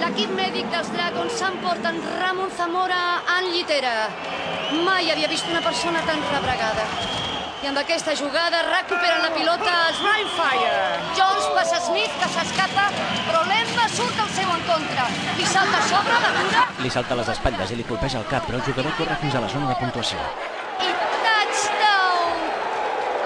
L'equip 0.00 0.30
mèdic 0.34 0.66
dels 0.72 0.88
Dragons 0.94 1.36
s'emporten 1.40 2.00
Ramon 2.18 2.50
Zamora 2.56 3.02
en 3.36 3.52
llitera. 3.52 3.94
Mai 4.86 5.10
havia 5.12 5.28
vist 5.30 5.46
una 5.52 5.62
persona 5.62 6.02
tan 6.08 6.22
rebregada. 6.32 6.86
I 7.62 7.66
amb 7.70 7.78
aquesta 7.80 8.14
jugada 8.18 8.60
recuperen 8.66 9.22
la 9.22 9.30
pilota 9.34 9.70
els 9.88 10.02
Rhinefire. 10.02 10.74
Jones 11.18 11.46
passa 11.56 11.80
Smith, 11.86 12.12
que 12.20 12.28
s'escapa, 12.34 12.84
però 13.28 13.42
l'Emma 13.48 13.86
surt 13.94 14.20
al 14.22 14.30
seu 14.36 14.52
encontre. 14.54 15.06
Li 15.38 15.46
salta 15.54 15.80
a 15.80 15.88
sobre 15.90 16.20
la 16.26 16.30
dura 16.38 16.66
Li 16.84 16.90
salta 16.96 17.16
a 17.16 17.20
les 17.22 17.32
espatlles 17.34 17.74
i 17.74 17.80
li 17.80 17.86
colpeja 17.90 18.22
el 18.22 18.28
cap, 18.30 18.46
però 18.46 18.60
el 18.60 18.66
jugador 18.70 18.94
corre 18.98 19.18
fins 19.22 19.34
a 19.34 19.42
la 19.46 19.50
zona 19.54 19.70
de 19.72 19.78
puntuació. 19.82 20.18
i 20.86 20.90
touchdown! 21.26 22.44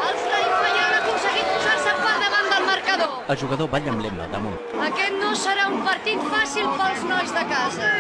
Els 0.09 0.29
Rhinefire 0.33 0.85
han 0.87 0.97
aconseguit 1.03 1.53
posar-se 1.57 1.99
per 2.05 2.17
davant 2.25 2.55
del 2.57 2.71
marcador. 2.73 3.12
El 3.29 3.39
jugador 3.39 3.69
balla 3.71 3.93
amb 3.93 4.03
l'Emma 4.03 4.25
al 4.27 4.33
damunt. 4.35 4.59
Aquest 4.89 5.15
no 5.21 5.31
serà 5.39 5.69
un 5.71 5.81
partit 5.87 6.19
fàcil 6.35 6.67
pels 6.81 7.05
nois 7.13 7.31
de 7.39 7.45
casa. 7.55 7.91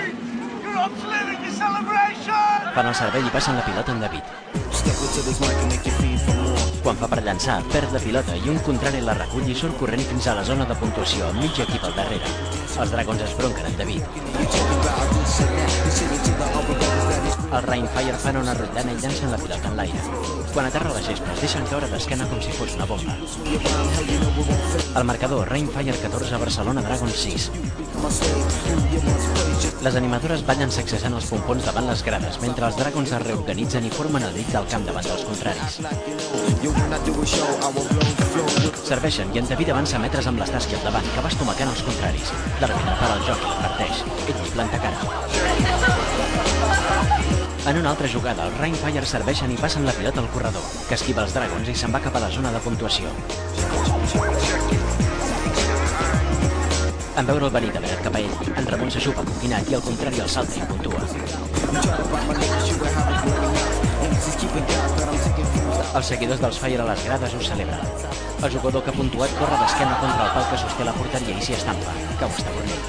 Fan 2.74 2.86
el 2.88 2.94
servei 3.04 3.26
i 3.28 3.34
passen 3.38 3.58
la 3.60 3.64
pilota 3.70 3.92
en 3.92 4.00
David. 4.06 4.24
Quan 6.82 6.96
fa 6.98 7.06
per 7.06 7.20
llançar, 7.22 7.60
perd 7.70 7.92
la 7.94 8.00
pilota 8.02 8.34
i 8.34 8.48
un 8.50 8.56
contrari 8.66 8.98
la 9.06 9.14
recull 9.14 9.46
i 9.46 9.54
surt 9.54 9.76
corrent 9.78 10.02
fins 10.08 10.26
a 10.26 10.32
la 10.34 10.42
zona 10.48 10.64
de 10.66 10.74
puntuació 10.80 11.28
amb 11.28 11.38
mig 11.38 11.60
equip 11.62 11.84
al 11.86 11.94
darrere. 11.94 12.30
Els 12.82 12.94
dragons 12.94 13.22
es 13.22 13.36
bronquen 13.38 13.68
en 13.68 13.76
David. 13.78 14.02
Els 17.52 17.68
Rainfire 17.68 18.18
fan 18.24 18.40
una 18.40 18.56
rotllana 18.58 18.96
i 18.96 18.98
llancen 19.04 19.30
la 19.30 19.38
pilota 19.44 19.70
en 19.70 19.78
l'aire. 19.78 20.02
Quan 20.52 20.66
aterra 20.66 20.90
a 20.90 20.96
la 20.96 21.04
gespa, 21.06 21.30
es 21.36 21.44
deixen 21.46 21.70
caure 21.70 21.90
d'esquena 21.92 22.26
com 22.32 22.42
si 22.42 22.56
fos 22.58 22.74
una 22.74 22.90
bomba. 22.90 23.14
El 24.96 25.06
marcador, 25.12 25.46
Rainfire 25.54 25.94
14, 26.02 26.42
Barcelona 26.48 26.82
Dragons 26.88 27.22
6. 27.28 27.50
Les 29.82 29.96
animadores 29.98 30.42
ballen 30.46 30.70
sacsejant 30.74 31.14
els 31.18 31.26
pompons 31.30 31.64
davant 31.66 31.86
les 31.86 32.02
grades, 32.06 32.36
mentre 32.42 32.66
els 32.68 32.76
dragons 32.78 33.12
es 33.14 33.22
reorganitzen 33.22 33.86
i 33.86 33.90
formen 33.94 34.22
el 34.26 34.34
dit 34.38 34.48
del 34.54 34.66
camp 34.70 34.84
davant 34.86 35.06
dels 35.06 35.24
contraris. 35.26 35.78
Serveixen 38.86 39.30
i 39.34 39.42
David 39.48 39.72
avança 39.74 39.98
metres 40.02 40.26
amb 40.30 40.42
l'Estasqui 40.42 40.78
al 40.78 40.86
davant, 40.86 41.08
que 41.14 41.24
va 41.26 41.30
estomacant 41.34 41.70
els 41.74 41.82
contraris. 41.86 42.30
L'àrbitre 42.62 42.94
para 43.00 43.18
el 43.18 43.26
joc 43.30 43.40
i 43.42 43.50
l'adverteix. 43.50 44.04
Ell 44.34 44.52
planta 44.54 44.78
cara. 44.82 44.98
En 47.62 47.78
una 47.78 47.90
altra 47.90 48.08
jugada, 48.10 48.46
els 48.48 48.58
Rainfire 48.58 49.06
serveixen 49.06 49.54
i 49.54 49.58
passen 49.58 49.86
la 49.86 49.94
pilota 49.98 50.18
al 50.22 50.30
corredor, 50.34 50.66
que 50.88 50.98
esquiva 50.98 51.22
els 51.22 51.34
dragons 51.38 51.70
i 51.70 51.78
se'n 51.78 51.94
va 51.94 52.02
cap 52.02 52.18
a 52.18 52.24
la 52.26 52.30
zona 52.34 52.50
de 52.50 52.62
puntuació. 52.66 53.14
En 57.12 57.26
veure 57.28 57.44
el 57.44 57.52
venir 57.52 57.70
de 57.74 57.80
verd 57.84 58.00
cap 58.06 58.14
a 58.16 58.20
ell, 58.22 58.34
en 58.56 58.68
Ramon 58.72 58.90
s'aixupa 58.92 59.22
confinat 59.28 59.66
i 59.68 59.74
al 59.76 59.82
contrari 59.84 60.20
el 60.24 60.28
salta 60.32 60.56
i 60.56 60.62
puntua. 60.70 61.00
Els 65.92 66.08
seguidors 66.08 66.40
dels 66.40 66.60
Fire 66.62 66.80
a 66.80 66.86
les 66.88 67.04
grades 67.04 67.34
ho 67.36 67.42
celebren. 67.48 67.82
El 68.42 68.50
jugador 68.54 68.80
que 68.84 68.90
ha 68.94 68.96
puntuat 68.96 69.34
corre 69.38 69.58
d'esquena 69.60 69.98
contra 70.00 70.24
el 70.24 70.32
pal 70.36 70.46
que 70.50 70.60
sosté 70.62 70.86
la 70.88 70.94
porteria 70.96 71.36
i 71.36 71.44
s'hi 71.44 71.58
estampa. 71.58 71.92
Cau 72.22 72.32
estabornit. 72.32 72.80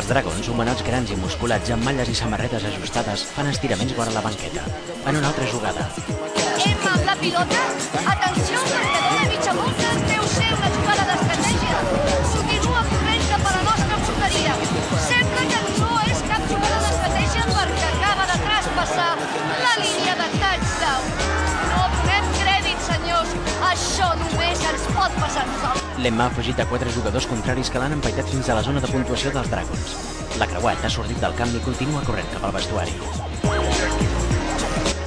Els 0.00 0.10
dragons, 0.10 0.50
humanots 0.50 0.82
grans 0.90 1.14
i 1.14 1.20
musculats 1.22 1.70
amb 1.76 1.86
malles 1.86 2.10
i 2.10 2.16
samarretes 2.18 2.66
ajustades, 2.72 3.28
fan 3.36 3.52
estiraments 3.54 3.94
vora 4.00 4.12
la 4.16 4.26
banqueta. 4.26 4.66
En 5.06 5.22
una 5.22 5.30
altra 5.30 5.46
jugada, 5.54 5.86
Emma 6.60 6.92
la 7.06 7.16
pilota. 7.16 7.60
Atenció, 8.06 8.58
marcador 8.74 9.20
de 9.22 9.28
mitja 9.30 9.52
volta 9.54 9.79
L'Emma 26.00 26.24
ha 26.24 26.30
afegit 26.30 26.56
a 26.62 26.64
quatre 26.64 26.88
jugadors 26.94 27.26
contraris 27.28 27.68
que 27.68 27.80
l'han 27.80 27.92
empaitat 27.92 28.28
fins 28.32 28.48
a 28.48 28.54
la 28.56 28.62
zona 28.64 28.80
de 28.80 28.88
puntuació 28.88 29.32
dels 29.34 29.50
Dragons. 29.52 29.90
La 30.40 30.46
creuat 30.48 30.84
ha 30.86 30.90
sortit 30.94 31.18
del 31.20 31.34
camp 31.36 31.52
i 31.52 31.60
continua 31.66 32.00
corrent 32.06 32.30
cap 32.32 32.46
al 32.48 32.54
vestuari. 32.56 32.94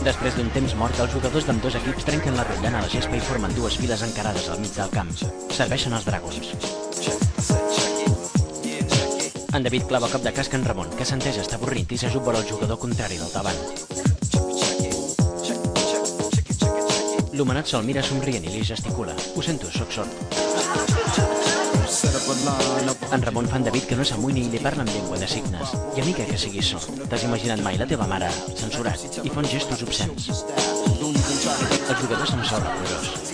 Després 0.06 0.38
d'un 0.38 0.51
temps 0.53 0.75
mort, 0.77 0.99
els 1.01 1.15
jugadors 1.15 1.47
d'ambdós 1.49 1.79
equips 1.79 2.06
trenquen 2.06 2.38
la 2.38 2.45
rotllana 2.45 2.77
a 2.77 2.86
la 2.86 2.91
gespa 2.93 3.17
i 3.17 3.23
formen 3.25 3.56
dues 3.58 3.79
files 3.82 4.06
encarades 4.06 4.51
al 4.53 4.62
mig 4.62 4.75
del 4.77 4.93
camp. 4.93 5.10
Serveixen 5.58 5.97
els 5.97 6.06
Dragons. 6.06 6.53
En 9.53 9.65
David 9.65 9.89
clava 9.89 10.12
cop 10.13 10.21
de 10.21 10.36
casc 10.38 10.53
en 10.53 10.67
Ramon, 10.69 10.93
que 10.99 11.10
s'entesa 11.10 11.41
està 11.41 11.58
avorrit 11.58 11.89
i 11.89 11.97
s'ajup 12.03 12.29
vora 12.29 12.43
el 12.43 12.49
jugador 12.53 12.77
contrari 12.86 13.17
del 13.17 13.34
davant. 13.34 13.58
L'homenat 17.34 17.65
se'l 17.65 17.86
mira 17.86 18.06
somrient 18.06 18.45
i 18.45 18.53
li 18.53 18.62
gesticula. 18.62 19.17
Ho 19.34 19.41
sento, 19.41 19.73
sóc 19.73 19.89
sord. 19.89 20.52
En 21.93 23.21
Ramon 23.21 23.47
fa 23.47 23.58
en 23.60 23.65
David 23.67 23.86
que 23.89 23.95
no 23.97 24.06
s'amoïni 24.08 24.47
i 24.47 24.51
li 24.53 24.60
parla 24.63 24.82
en 24.86 24.89
llengua 24.89 25.19
de 25.21 25.27
signes. 25.29 25.73
I 25.93 26.01
amiga 26.01 26.25
que 26.25 26.38
siguis 26.41 26.71
sord. 26.73 27.03
T'has 27.10 27.25
imaginat 27.27 27.62
mai 27.65 27.77
la 27.77 27.86
teva 27.89 28.08
mare 28.10 28.29
censurat 28.58 29.19
i 29.21 29.29
uns 29.29 29.51
gestos 29.51 29.84
obscens. 29.86 30.43
El 31.03 31.95
jugador 32.01 32.27
se'n 32.27 32.43
sort 32.49 32.65
rigorós. 32.65 33.34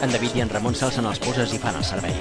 En 0.00 0.12
David 0.14 0.36
i 0.38 0.44
en 0.46 0.52
Ramon 0.54 0.76
s'alcen 0.78 1.08
els 1.10 1.20
poses 1.20 1.52
i 1.52 1.60
fan 1.60 1.76
el 1.76 1.84
servei. 1.84 2.14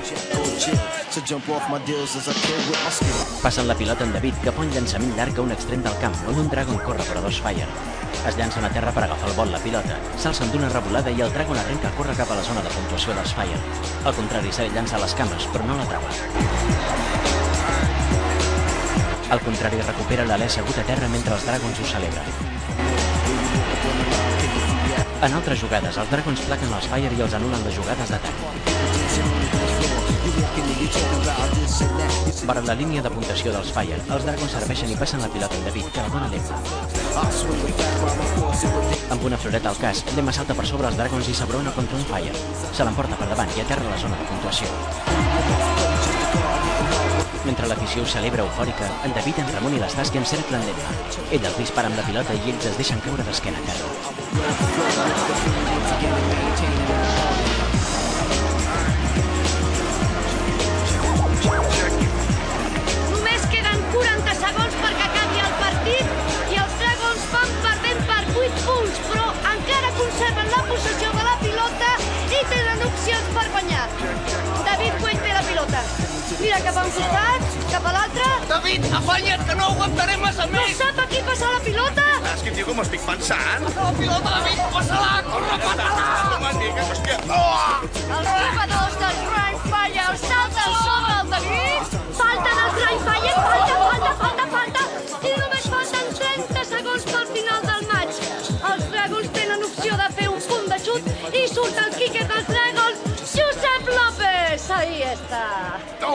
Passen 3.43 3.67
la 3.69 3.77
pilota 3.77 4.03
en 4.03 4.17
David, 4.17 4.41
que 4.43 4.51
fa 4.51 4.65
un 4.65 4.73
llançament 4.73 5.15
llarg 5.15 5.39
a 5.39 5.47
un 5.47 5.55
extrem 5.55 5.85
del 5.85 6.01
camp, 6.03 6.19
on 6.27 6.43
un 6.43 6.51
Dragon 6.51 6.83
corre 6.83 7.07
per 7.07 7.21
a 7.21 7.23
dos 7.29 7.39
Fire. 7.45 7.96
Es 8.25 8.35
llancen 8.35 8.65
a 8.65 8.69
terra 8.69 8.91
per 8.91 9.03
agafar 9.05 9.29
el 9.29 9.35
vol 9.37 9.51
la 9.53 9.59
pilota, 9.63 9.95
s'alcen 10.17 10.49
d'una 10.51 10.69
revolada 10.73 11.11
i 11.13 11.21
el 11.21 11.31
Dragon 11.31 11.57
arrenca 11.61 11.87
a 11.91 11.95
córrer 11.95 12.15
cap 12.17 12.31
a 12.31 12.39
la 12.39 12.43
zona 12.43 12.63
de 12.65 12.73
puntuació 12.73 13.13
dels 13.13 13.33
Fire. 13.37 13.59
Al 14.03 14.15
contrari, 14.17 14.51
li 14.51 14.69
llança 14.73 14.97
a 14.97 15.03
les 15.03 15.13
cames, 15.13 15.47
però 15.53 15.63
no 15.67 15.77
la 15.77 15.85
troba. 15.91 16.09
Al 19.29 19.41
contrari, 19.43 19.81
recupera 19.83 20.23
l'alè 20.27 20.47
assegut 20.47 20.77
a 20.79 20.85
terra 20.87 21.07
mentre 21.11 21.35
els 21.35 21.45
Dragons 21.47 21.79
ho 21.79 21.87
celebren. 21.93 22.27
En 25.17 25.33
altres 25.33 25.59
jugades, 25.59 25.97
els 25.97 26.11
Dragons 26.11 26.43
plaquen 26.47 26.73
els 26.77 26.87
Fire 26.91 27.11
i 27.17 27.23
els 27.25 27.33
anulen 27.33 27.63
les 27.65 27.75
jugades 27.75 28.13
d'atac. 28.13 28.35
Per 32.47 32.57
la 32.63 32.77
línia 32.79 33.01
de 33.03 33.11
puntuació 33.11 33.51
dels 33.51 33.73
Fire, 33.75 33.99
els 33.99 34.29
Dragons 34.29 34.57
serveixen 34.59 34.93
i 34.93 34.99
passen 35.03 35.25
la 35.25 35.31
pilota 35.33 35.59
en 35.59 35.67
David, 35.71 35.91
que 35.91 36.05
la 36.05 36.15
dona 36.15 36.31
l'Emma. 36.31 37.06
Amb 39.09 39.23
una 39.25 39.37
floreta 39.41 39.69
al 39.71 39.77
cas, 39.81 40.03
l'Emma 40.15 40.33
salta 40.35 40.53
per 40.57 40.65
sobre 40.69 40.87
els 40.89 40.97
Dragons 40.99 41.29
i 41.31 41.33
s'abrona 41.33 41.71
contra 41.73 41.97
un 41.97 42.05
Fire. 42.11 42.33
Se 42.77 42.85
l'emporta 42.85 43.17
per 43.17 43.27
davant 43.31 43.49
i 43.55 43.61
aterra 43.63 43.89
la 43.89 43.97
zona 44.03 44.19
de 44.19 44.25
puntuació. 44.29 44.67
Mentre 47.47 47.69
l'afició 47.71 48.05
celebra 48.05 48.43
eufòrica, 48.45 48.85
en 49.07 49.11
David, 49.17 49.37
en 49.41 49.49
Ramon 49.55 49.73
i 49.77 49.81
l'Estàs 49.81 50.11
que 50.13 50.21
encerclen 50.21 50.61
l'Emma. 50.67 50.89
Ell 51.31 51.45
els 51.49 51.59
dispara 51.63 51.87
amb 51.89 51.97
la 51.97 52.05
pilota 52.11 52.33
i 52.37 52.43
ells 52.53 52.69
es 52.73 52.77
deixen 52.83 53.01
caure 53.07 53.23
d'esquena 53.25 53.57
a 53.63 53.65
terra. 53.71 53.87
Per 73.47 73.61
guanyar. 73.61 73.87
David 74.65 74.93
Cuell 75.01 75.19
té 75.23 75.33
la 75.33 75.43
pilota. 75.47 75.81
Mira 76.39 76.59
cap 76.61 76.77
a 76.77 76.83
un 76.83 76.91
costat, 76.91 77.55
cap 77.71 77.85
a 77.87 77.93
l'altre. 77.95 78.27
David, 78.49 78.87
afanya't, 78.99 79.45
que 79.47 79.55
no 79.55 79.69
aguantaré 79.71 80.17
massa 80.21 80.45
No 80.51 80.63
sap 80.79 80.99
a 80.99 81.07
qui 81.07 81.21
passar 81.27 81.51
la 81.53 81.61
pilota? 81.65 82.07
Saps 82.25 82.43
quin 82.43 82.57
tio 82.57 82.67
com 82.67 82.83
estic 82.83 83.05
pensant? 83.07 83.67
La 83.77 83.91
pilota, 83.99 84.35
David, 84.35 84.63
passa-la, 84.75 85.13
corre, 85.31 85.59
passa-la! 85.65 86.07
Hòstia. 86.87 87.17
Oh! 87.31 87.87
Els 88.17 88.36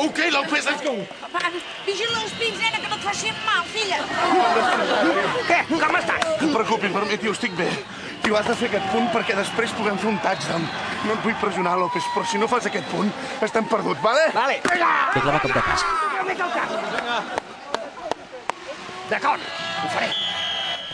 Ok, 0.03 0.19
López, 0.33 0.65
let's 0.67 0.83
go. 0.83 0.95
Vigila 1.87 2.23
els 2.25 2.33
pins, 2.35 2.57
nena, 2.59 2.79
que 2.83 2.88
no 2.91 2.97
et 2.97 3.05
faci 3.07 3.31
mal, 3.47 3.62
filla. 3.71 4.01
Què? 5.47 5.59
Com 5.71 5.99
estàs? 5.99 6.25
No 6.41 6.49
et 6.49 6.55
preocupis 6.57 6.95
per 6.95 7.03
mi, 7.07 7.19
tio, 7.23 7.35
estic 7.37 7.55
bé. 7.59 7.69
Tio, 8.25 8.35
has 8.38 8.49
de 8.51 8.57
fer 8.59 8.71
aquest 8.71 8.88
punt 8.91 9.07
perquè 9.15 9.37
després 9.38 9.75
puguem 9.79 10.01
fer 10.03 10.11
un 10.11 10.19
touchdown. 10.25 10.67
No 11.07 11.15
et 11.15 11.23
vull 11.27 11.37
pressionar, 11.43 11.77
López, 11.79 12.09
però 12.17 12.27
si 12.27 12.41
no 12.43 12.49
fas 12.51 12.67
aquest 12.71 12.91
punt, 12.91 13.12
estem 13.47 13.69
perduts, 13.71 14.03
vale? 14.03 14.27
Vale. 14.35 14.59
Li 14.59 15.23
clava 15.23 15.38
cop 15.45 15.55
de 15.55 15.62
casc. 15.69 15.87
D'acord, 19.12 19.47
ho 19.85 19.93
faré. 19.95 20.11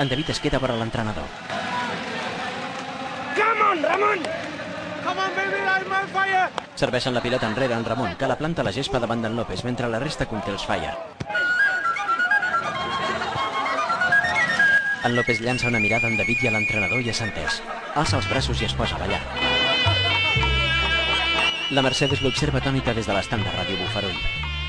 En 0.05 0.12
David 0.12 0.37
es 0.37 0.40
queda 0.44 0.61
vora 0.61 0.77
l'entrenador. 0.77 1.33
Come 3.38 3.73
on, 3.73 3.83
Ramon! 3.88 4.47
Serveixen 6.78 7.14
la 7.14 7.20
pilota 7.20 7.48
enrere 7.48 7.74
en 7.74 7.84
Ramon, 7.84 8.14
que 8.16 8.26
la 8.30 8.38
planta 8.38 8.62
a 8.62 8.64
la 8.68 8.72
gespa 8.72 9.00
davant 9.02 9.22
d'en 9.22 9.34
López, 9.34 9.64
mentre 9.66 9.88
la 9.90 9.98
resta 9.98 10.26
conté 10.30 10.52
els 10.54 10.64
Fire. 10.66 10.92
En 15.04 15.16
López 15.16 15.40
llança 15.40 15.68
una 15.68 15.80
mirada 15.80 16.06
en 16.06 16.16
David 16.18 16.44
i 16.44 16.48
a 16.48 16.52
l'entrenador 16.54 17.02
i 17.02 17.11
assenteix. 17.11 17.62
Alça 17.94 18.18
els 18.18 18.28
braços 18.30 18.62
i 18.62 18.66
es 18.66 18.74
posa 18.78 18.94
a 18.94 19.02
ballar. 19.02 19.22
La 21.70 21.82
Mercedes 21.82 22.22
l'observa 22.22 22.62
atònita 22.62 22.94
des 22.94 23.06
de 23.06 23.14
l'estant 23.16 23.42
de 23.42 23.56
ràdio 23.56 23.78
bufarull. 23.82 24.22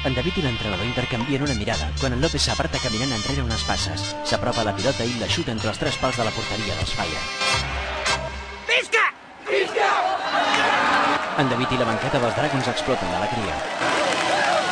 En 0.07 0.15
David 0.15 0.37
i 0.39 0.45
l'entrenador 0.45 0.85
intercanvien 0.87 1.43
una 1.43 1.57
mirada 1.59 1.91
quan 1.99 2.15
en 2.15 2.21
López 2.23 2.45
s'aparta 2.45 2.81
caminant 2.81 3.13
enrere 3.17 3.43
unes 3.43 3.65
passes. 3.67 4.15
S'apropa 4.23 4.63
a 4.63 4.69
la 4.71 4.75
pilota 4.77 5.05
i 5.05 5.17
la 5.19 5.29
xuta 5.29 5.51
entre 5.55 5.73
els 5.73 5.81
tres 5.81 5.97
pals 6.01 6.17
de 6.21 6.27
la 6.29 6.35
porteria 6.35 6.77
dels 6.79 6.95
Fire. 6.95 7.48
En 11.39 11.47
David 11.47 11.71
i 11.71 11.78
la 11.80 11.86
banqueta 11.88 12.19
dels 12.19 12.34
Dragons 12.36 12.67
exploten 12.67 13.12
d'alegria. 13.13 13.54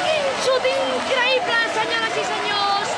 Quin 0.04 0.26
xut 0.44 0.66
increïble, 0.68 1.60
senyores 1.76 2.18
i 2.20 2.24
senyors! 2.28 2.90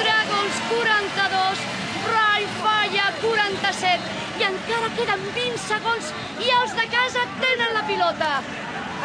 Dragons 0.00 0.60
42, 0.70 1.66
Ryan 2.06 2.54
Fire 2.62 3.10
47 3.20 4.06
i 4.40 4.46
encara 4.46 4.88
queden 4.96 5.26
20 5.34 5.60
segons 5.66 6.08
i 6.40 6.48
els 6.56 6.72
de 6.78 6.86
casa 6.94 7.26
tenen 7.42 7.74
la 7.76 7.82
pilota. 7.90 8.30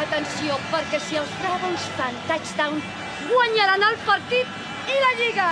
Atenció, 0.06 0.56
perquè 0.72 1.02
si 1.04 1.20
els 1.20 1.34
Dragons 1.42 1.84
fan 1.98 2.16
touchdown, 2.30 2.80
guanyaran 3.28 3.84
el 3.90 3.98
partit 4.06 4.88
i 4.88 5.02
la 5.04 5.12
Lliga! 5.18 5.50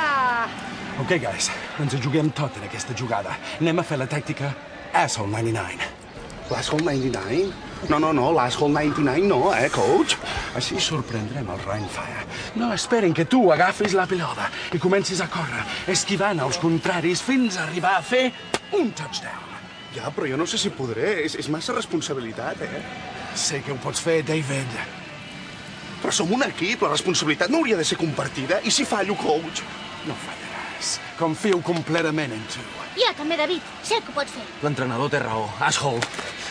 Ok, 1.04 1.18
guys, 1.26 1.50
ens 1.82 1.92
hi 1.92 2.00
juguem 2.06 2.32
tot 2.40 2.56
en 2.56 2.64
aquesta 2.70 2.96
jugada. 2.96 3.36
Anem 3.60 3.84
a 3.84 3.86
fer 3.92 4.00
la 4.00 4.08
tàctica 4.08 4.54
Asshole 5.04 5.28
99. 5.36 5.92
L'Asshole 6.48 6.88
99? 6.88 7.71
No, 7.90 7.98
no, 7.98 8.12
no, 8.12 8.30
l'Asshole 8.32 8.72
99 8.72 9.26
no, 9.26 9.52
eh, 9.54 9.68
coach? 9.72 10.14
Així 10.58 10.78
sorprendrem 10.80 11.48
el 11.50 11.62
Rainfire. 11.66 12.26
No 12.60 12.70
esperen 12.72 13.14
que 13.16 13.26
tu 13.26 13.42
agafis 13.52 13.96
la 13.98 14.06
pilota 14.06 14.46
i 14.72 14.78
comencis 14.82 15.20
a 15.20 15.28
córrer, 15.32 15.64
esquivant 15.90 16.40
els 16.44 16.60
contraris 16.62 17.22
fins 17.26 17.58
a 17.58 17.66
arribar 17.66 17.96
a 17.98 18.04
fer 18.06 18.28
un 18.78 18.92
touchdown. 18.94 19.50
Ja, 19.96 20.12
però 20.14 20.28
jo 20.30 20.38
no 20.40 20.46
sé 20.48 20.60
si 20.60 20.70
podré. 20.72 21.18
És, 21.26 21.34
és 21.36 21.50
massa 21.52 21.74
responsabilitat, 21.76 22.62
eh? 22.64 22.82
Sé 23.36 23.60
que 23.64 23.74
ho 23.74 23.80
pots 23.82 24.00
fer, 24.00 24.22
David. 24.24 24.78
Però 26.02 26.14
som 26.14 26.30
un 26.32 26.46
equip, 26.46 26.82
la 26.82 26.94
responsabilitat 26.94 27.52
no 27.52 27.60
hauria 27.60 27.76
de 27.76 27.84
ser 27.84 27.98
compartida. 28.00 28.60
I 28.64 28.72
si 28.72 28.86
fallo, 28.88 29.18
coach? 29.20 29.60
No 30.08 30.16
fallaràs. 30.22 30.96
Confio 31.18 31.60
completament 31.66 32.32
en 32.38 32.46
tu. 32.50 32.64
Jo 32.96 33.12
també, 33.18 33.36
David. 33.40 33.68
Sé 33.84 34.00
que 34.00 34.12
ho 34.12 34.16
pots 34.16 34.32
fer. 34.32 34.46
L'entrenador 34.64 35.12
té 35.12 35.20
raó. 35.22 35.44
Ashol. 35.60 36.00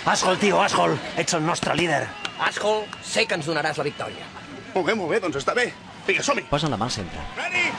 Ashol, 0.06 0.38
tio, 0.40 0.62
Ashol. 0.62 0.98
Ets 1.16 1.34
el 1.38 1.46
nostre 1.46 1.76
líder. 1.76 2.08
Ashol, 2.42 2.86
sé 3.06 3.28
que 3.28 3.38
ens 3.38 3.46
donaràs 3.46 3.78
la 3.78 3.86
victòria. 3.86 4.26
Molt 4.74 4.88
bé, 4.88 4.96
molt 4.98 5.14
bé, 5.14 5.20
doncs 5.22 5.38
està 5.38 5.54
bé. 5.54 5.68
Vinga, 6.08 6.24
som-hi. 6.26 6.48
Posen 6.50 6.74
la 6.74 6.80
mà 6.82 6.88
al 6.90 6.96
centre. 6.96 7.22
Ready? 7.38 7.70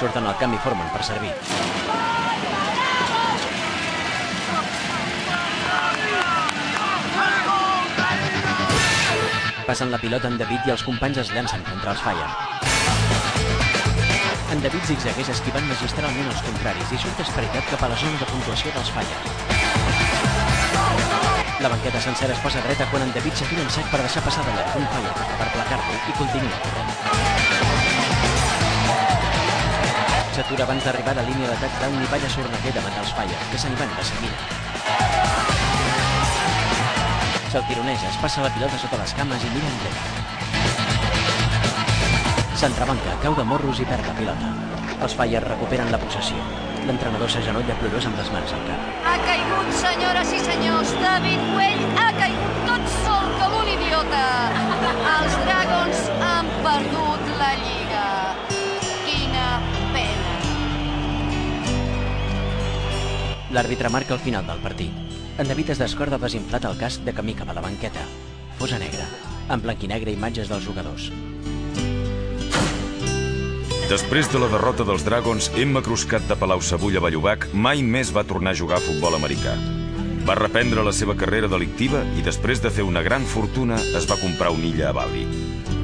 Surten 0.00 0.26
al 0.28 0.36
camp 0.40 0.56
i 0.56 0.60
formen 0.64 0.88
per 0.96 1.04
servir. 1.04 1.32
Passen 9.66 9.90
la 9.90 9.98
pilota 9.98 10.30
en 10.30 10.38
David 10.40 10.68
i 10.68 10.76
els 10.76 10.84
companys 10.86 11.24
es 11.24 11.32
llancen 11.36 11.64
contra 11.68 11.92
els 11.92 12.04
Fire. 12.04 12.55
En 14.52 14.60
David 14.62 14.84
zigzagueix 14.86 15.28
esquivant 15.32 15.64
magistralment 15.66 16.28
els 16.30 16.42
contraris 16.46 16.92
i 16.94 16.98
surt 17.02 17.22
esperitat 17.24 17.66
cap 17.72 17.80
a 17.82 17.88
la 17.90 17.96
zona 17.98 18.20
de 18.20 18.28
puntuació 18.30 18.70
dels 18.76 18.90
Fire. 18.94 19.16
La 21.64 21.70
banqueta 21.72 22.00
sencera 22.04 22.36
es 22.36 22.42
posa 22.44 22.62
dreta 22.62 22.86
quan 22.92 23.02
en 23.02 23.10
David 23.16 23.34
s'atura 23.40 23.64
en 23.64 23.72
sec 23.74 23.88
per 23.90 24.00
deixar 24.04 24.22
passar 24.22 24.44
de 24.46 24.54
llarg 24.54 24.76
un 24.78 24.86
Fayette 24.92 25.24
per 25.40 25.48
placar-lo 25.56 25.96
i 25.98 26.14
continua 26.20 26.60
corrent. 26.62 26.92
S'atura 30.36 30.62
abans 30.68 30.84
d'arribar 30.86 31.16
a 31.16 31.18
la 31.22 31.26
línia 31.26 31.50
de 31.50 31.58
touchdown 31.64 31.98
i 32.04 32.10
balla 32.14 32.30
sorneguer 32.36 32.74
davant 32.78 32.96
dels 33.00 33.12
Fire, 33.18 33.42
que 33.50 33.58
se 33.58 33.72
n'hi 33.72 33.80
van 33.82 33.98
de 33.98 34.04
seguida. 34.12 34.38
Se'l 37.50 37.66
tironeja, 37.72 38.14
es 38.14 38.22
passa 38.22 38.46
la 38.46 38.54
pilota 38.54 38.78
sota 38.78 39.02
les 39.02 39.18
cames 39.18 39.42
i 39.42 39.54
mira 39.56 39.74
enrere. 39.74 40.35
S'entrebanca, 42.56 43.18
cau 43.20 43.34
de 43.36 43.44
morros 43.44 43.82
i 43.82 43.84
perd 43.84 44.06
la 44.08 44.14
pilota. 44.16 44.48
Els 45.04 45.12
Fire 45.12 45.42
recuperen 45.44 45.90
la 45.92 45.98
possessió. 46.00 46.40
L'entrenador 46.88 47.28
s'agenolla 47.28 47.74
plorós 47.82 48.06
amb 48.08 48.16
les 48.16 48.30
mans 48.32 48.54
al 48.56 48.62
cap. 48.64 48.86
Ha 49.10 49.16
caigut, 49.26 49.68
senyores 49.76 50.32
i 50.32 50.40
senyors. 50.40 50.94
David 51.02 51.42
Güell 51.50 51.84
ha 52.00 52.06
caigut 52.16 52.56
tot 52.70 52.88
sol 52.94 53.28
com 53.42 53.58
un 53.60 53.68
idiota. 53.74 54.24
Els 55.12 55.36
Dragons 55.42 56.02
han 56.30 56.50
perdut 56.64 57.28
la 57.42 57.52
lliga. 57.60 58.08
Quina 59.04 59.52
pena. 59.92 60.34
L'àrbitre 63.52 63.92
marca 63.92 64.16
el 64.16 64.24
final 64.24 64.48
del 64.48 64.64
partit. 64.64 64.96
En 65.36 65.52
David 65.52 65.76
es 65.76 65.84
descorda 65.84 66.16
desinflat 66.24 66.64
el 66.64 66.80
casc 66.80 67.04
de 67.04 67.12
camí 67.12 67.36
cap 67.36 67.52
a 67.52 67.60
la 67.60 67.68
banqueta. 67.68 68.08
Fosa 68.56 68.80
negra, 68.80 69.04
en 69.52 69.60
blanc 69.60 69.84
i 69.84 69.92
negre 69.92 70.16
imatges 70.16 70.48
dels 70.48 70.64
jugadors. 70.64 71.12
Després 73.86 74.26
de 74.32 74.40
la 74.42 74.48
derrota 74.50 74.82
dels 74.82 75.04
Dragons, 75.06 75.46
Emma 75.62 75.78
Cruscat 75.78 76.24
de 76.26 76.34
Palau-Sabull 76.34 76.96
a 76.98 77.02
Vallobac 77.04 77.44
mai 77.54 77.84
més 77.86 78.08
va 78.10 78.24
tornar 78.26 78.50
a 78.50 78.58
jugar 78.58 78.80
a 78.80 78.82
futbol 78.82 79.14
americà. 79.14 79.52
Va 80.26 80.34
reprendre 80.34 80.82
la 80.82 80.90
seva 80.90 81.14
carrera 81.14 81.46
delictiva 81.46 82.00
i 82.18 82.24
després 82.26 82.58
de 82.64 82.72
fer 82.74 82.82
una 82.82 83.04
gran 83.06 83.22
fortuna 83.30 83.78
es 83.78 84.08
va 84.10 84.18
comprar 84.18 84.50
una 84.56 84.66
illa 84.66 84.88
a 84.90 84.96
Bali. 84.96 85.22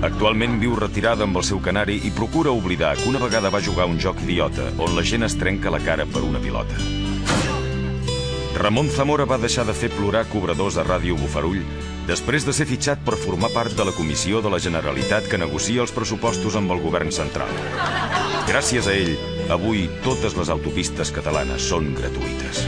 Actualment 0.03 0.59
viu 0.59 0.75
retirada 0.75 1.23
amb 1.29 1.39
el 1.39 1.47
seu 1.47 1.63
canari 1.63 2.01
i 2.03 2.11
procura 2.11 2.51
oblidar 2.51 2.97
que 2.99 3.07
una 3.13 3.23
vegada 3.23 3.55
va 3.55 3.63
jugar 3.63 3.87
un 3.87 4.03
joc 4.03 4.19
idiota 4.27 4.67
on 4.83 4.99
la 4.99 5.07
gent 5.07 5.23
es 5.31 5.39
trenca 5.39 5.71
la 5.71 5.83
cara 5.87 6.11
per 6.11 6.27
una 6.27 6.43
pilota. 6.43 7.02
Ramon 8.63 8.89
Zamora 8.95 9.25
va 9.27 9.41
deixar 9.43 9.65
de 9.67 9.75
fer 9.75 9.89
plorar 9.91 10.21
cobradors 10.31 10.77
a 10.79 10.85
Ràdio 10.87 11.17
Bufarull 11.19 11.65
després 12.07 12.45
de 12.47 12.53
ser 12.55 12.69
fitxat 12.71 13.01
per 13.03 13.17
formar 13.19 13.51
part 13.51 13.75
de 13.75 13.87
la 13.89 13.95
comissió 13.97 14.39
de 14.39 14.53
la 14.55 14.61
Generalitat 14.63 15.27
que 15.27 15.41
negocia 15.41 15.83
els 15.83 15.91
pressupostos 15.91 16.55
amb 16.55 16.71
el 16.71 16.79
govern 16.85 17.11
central. 17.11 17.51
Gràcies 18.47 18.87
a 18.87 18.95
ell, 18.95 19.17
avui 19.51 19.89
totes 20.07 20.39
les 20.39 20.55
autopistes 20.55 21.11
catalanes 21.11 21.67
són 21.75 21.91
gratuïtes. 21.99 22.63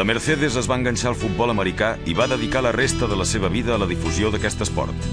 La 0.00 0.08
Mercedes 0.08 0.56
es 0.56 0.68
va 0.70 0.80
enganxar 0.80 1.12
al 1.12 1.20
futbol 1.20 1.52
americà 1.52 1.98
i 2.08 2.16
va 2.16 2.32
dedicar 2.32 2.64
la 2.64 2.72
resta 2.72 3.04
de 3.04 3.20
la 3.20 3.28
seva 3.28 3.52
vida 3.52 3.76
a 3.76 3.82
la 3.84 3.92
difusió 3.92 4.32
d'aquest 4.32 4.64
esport. 4.64 5.10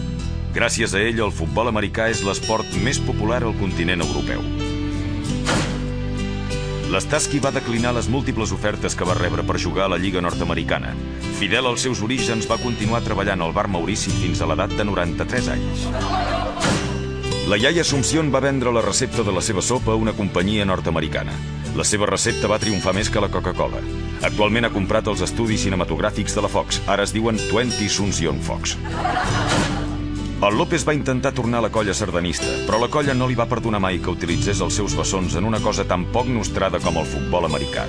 Gràcies 0.55 0.95
a 0.95 1.03
ell, 1.03 1.19
el 1.19 1.35
futbol 1.35 1.67
americà 1.67 2.07
és 2.07 2.23
l'esport 2.23 2.71
més 2.87 3.03
popular 3.03 3.43
al 3.43 3.59
continent 3.59 4.07
europeu. 4.07 4.62
L'Staski 6.93 7.39
va 7.41 7.49
declinar 7.49 7.89
les 7.97 8.05
múltiples 8.05 8.51
ofertes 8.53 8.93
que 8.93 9.05
va 9.09 9.15
rebre 9.17 9.41
per 9.41 9.57
jugar 9.57 9.87
a 9.87 9.91
la 9.95 9.97
Lliga 9.97 10.21
Nord-Americana. 10.21 10.91
Fidel 11.39 11.65
als 11.65 11.81
seus 11.87 12.03
orígens, 12.05 12.45
va 12.45 12.59
continuar 12.61 12.99
treballant 13.01 13.41
al 13.41 13.53
bar 13.55 13.65
Maurici 13.65 14.13
fins 14.13 14.43
a 14.43 14.49
l'edat 14.51 14.75
de 14.77 14.85
93 14.85 15.49
anys. 15.55 15.87
La 17.49 17.57
iaia 17.57 17.81
Assumpción 17.81 18.29
va 18.29 18.43
vendre 18.45 18.71
la 18.71 18.85
recepta 18.85 19.25
de 19.25 19.33
la 19.33 19.41
seva 19.41 19.65
sopa 19.65 19.95
a 19.95 19.97
una 19.97 20.13
companyia 20.13 20.69
nord-americana. 20.69 21.33
La 21.73 21.83
seva 21.83 22.05
recepta 22.05 22.51
va 22.51 22.61
triomfar 22.61 22.93
més 22.93 23.09
que 23.09 23.23
la 23.25 23.31
Coca-Cola. 23.33 23.81
Actualment 24.21 24.69
ha 24.69 24.75
comprat 24.75 25.09
els 25.09 25.25
estudis 25.25 25.65
cinematogràfics 25.65 26.37
de 26.37 26.45
la 26.45 26.53
Fox. 26.53 26.77
Ara 26.85 27.09
es 27.09 27.15
diuen 27.17 27.41
20 27.49 27.89
Sunción 27.89 28.37
Fox. 28.37 28.77
El 30.43 30.57
López 30.57 30.83
va 30.85 30.93
intentar 30.93 31.31
tornar 31.31 31.61
a 31.61 31.63
la 31.63 31.69
colla 31.71 31.93
sardanista, 31.95 32.49
però 32.67 32.75
la 32.81 32.89
colla 32.91 33.13
no 33.15 33.29
li 33.29 33.35
va 33.39 33.45
perdonar 33.47 33.79
mai 33.79 34.01
que 34.03 34.11
utilitzés 34.11 34.59
els 34.65 34.75
seus 34.75 34.91
bessons 34.99 35.37
en 35.39 35.47
una 35.47 35.61
cosa 35.63 35.85
tan 35.87 36.03
poc 36.11 36.27
nostrada 36.27 36.81
com 36.83 36.99
el 36.99 37.07
futbol 37.07 37.47
americà. 37.47 37.85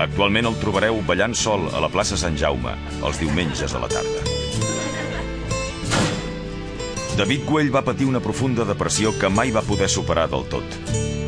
Actualment 0.00 0.48
el 0.48 0.56
trobareu 0.62 1.02
ballant 1.04 1.36
sol 1.36 1.68
a 1.76 1.84
la 1.84 1.92
plaça 1.92 2.16
Sant 2.16 2.40
Jaume, 2.40 2.72
els 3.04 3.20
diumenges 3.20 3.76
a 3.76 3.84
la 3.84 3.92
tarda. 3.92 4.24
David 7.20 7.44
Güell 7.52 7.70
va 7.76 7.84
patir 7.84 8.08
una 8.08 8.24
profunda 8.24 8.64
depressió 8.64 9.12
que 9.20 9.28
mai 9.28 9.52
va 9.52 9.66
poder 9.68 9.92
superar 9.92 10.30
del 10.32 10.48
tot. 10.48 10.80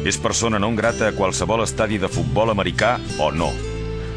És 0.08 0.16
persona 0.16 0.56
non 0.58 0.74
grata 0.74 1.10
a 1.10 1.14
qualsevol 1.20 1.68
estadi 1.68 2.00
de 2.00 2.08
futbol 2.08 2.56
americà 2.56 2.96
o 3.20 3.28
no. 3.28 3.52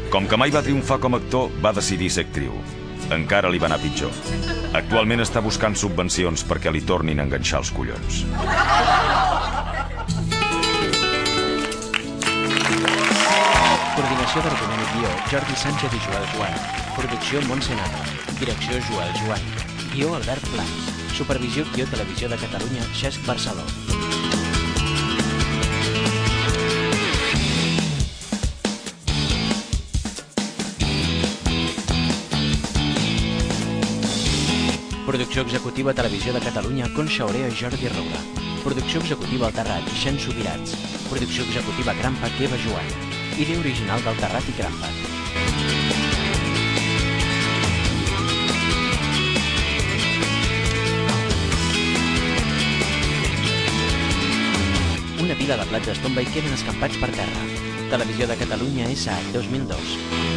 Com 0.08 0.24
que 0.24 0.40
mai 0.40 0.56
va 0.56 0.64
triomfar 0.64 1.02
com 1.04 1.14
a 1.14 1.20
actor, 1.20 1.52
va 1.60 1.76
decidir 1.76 2.08
ser 2.08 2.30
actriu. 2.30 2.79
Encara 3.10 3.50
li 3.50 3.58
va 3.58 3.66
anar 3.66 3.80
pitjor. 3.82 4.12
Actualment 4.78 5.22
està 5.24 5.42
buscant 5.42 5.74
subvencions 5.74 6.44
perquè 6.46 6.70
li 6.70 6.82
tornin 6.86 7.18
a 7.18 7.26
enganxar 7.26 7.58
els 7.64 7.72
collons. 7.74 8.20
Coordinació 13.96 14.44
d'argument 14.46 14.84
i 14.84 14.88
guió, 14.94 15.14
Jordi 15.32 15.58
Sánchez 15.64 15.96
i 15.98 16.02
Joel 16.06 16.28
Joan. 16.36 16.54
Producció 16.94 17.42
Montsenado. 17.50 18.04
Direcció 18.38 18.78
Joel 18.88 19.10
Joan. 19.24 19.48
Guió 19.90 20.14
Albert 20.20 20.46
Blanc. 20.54 20.92
Supervisió 21.18 21.66
Guió 21.74 21.90
Televisió 21.90 22.30
de 22.30 22.38
Catalunya, 22.38 22.86
Xesc 22.94 23.26
Barceló. 23.26 23.66
Producció 35.10 35.42
executiva 35.42 35.92
Televisió 35.92 36.32
de 36.32 36.38
Catalunya, 36.38 36.86
Conxa 36.94 37.24
Orea 37.24 37.48
Jordi 37.50 37.88
Roura. 37.88 38.20
Producció 38.62 39.00
executiva 39.00 39.48
El 39.48 39.54
Terrat, 39.54 39.88
Xen 39.90 40.20
Subirats. 40.22 40.76
Producció 41.10 41.42
executiva 41.48 41.96
Crampat, 41.98 42.30
Eva 42.38 42.54
Joan. 42.62 42.86
Idea 43.36 43.58
original 43.58 44.04
del 44.04 44.20
Terrat 44.22 44.46
i 44.46 44.54
Crampat. 44.54 44.94
Una 55.18 55.34
pila 55.34 55.58
de 55.58 55.66
plats 55.74 55.90
es 55.90 56.06
tomba 56.06 56.22
i 56.22 56.30
queden 56.30 56.54
escampats 56.54 57.02
per 57.02 57.10
terra. 57.18 57.48
Televisió 57.90 58.30
de 58.30 58.38
Catalunya 58.46 58.86
S.A. 58.94 59.18
2002. 59.34 60.29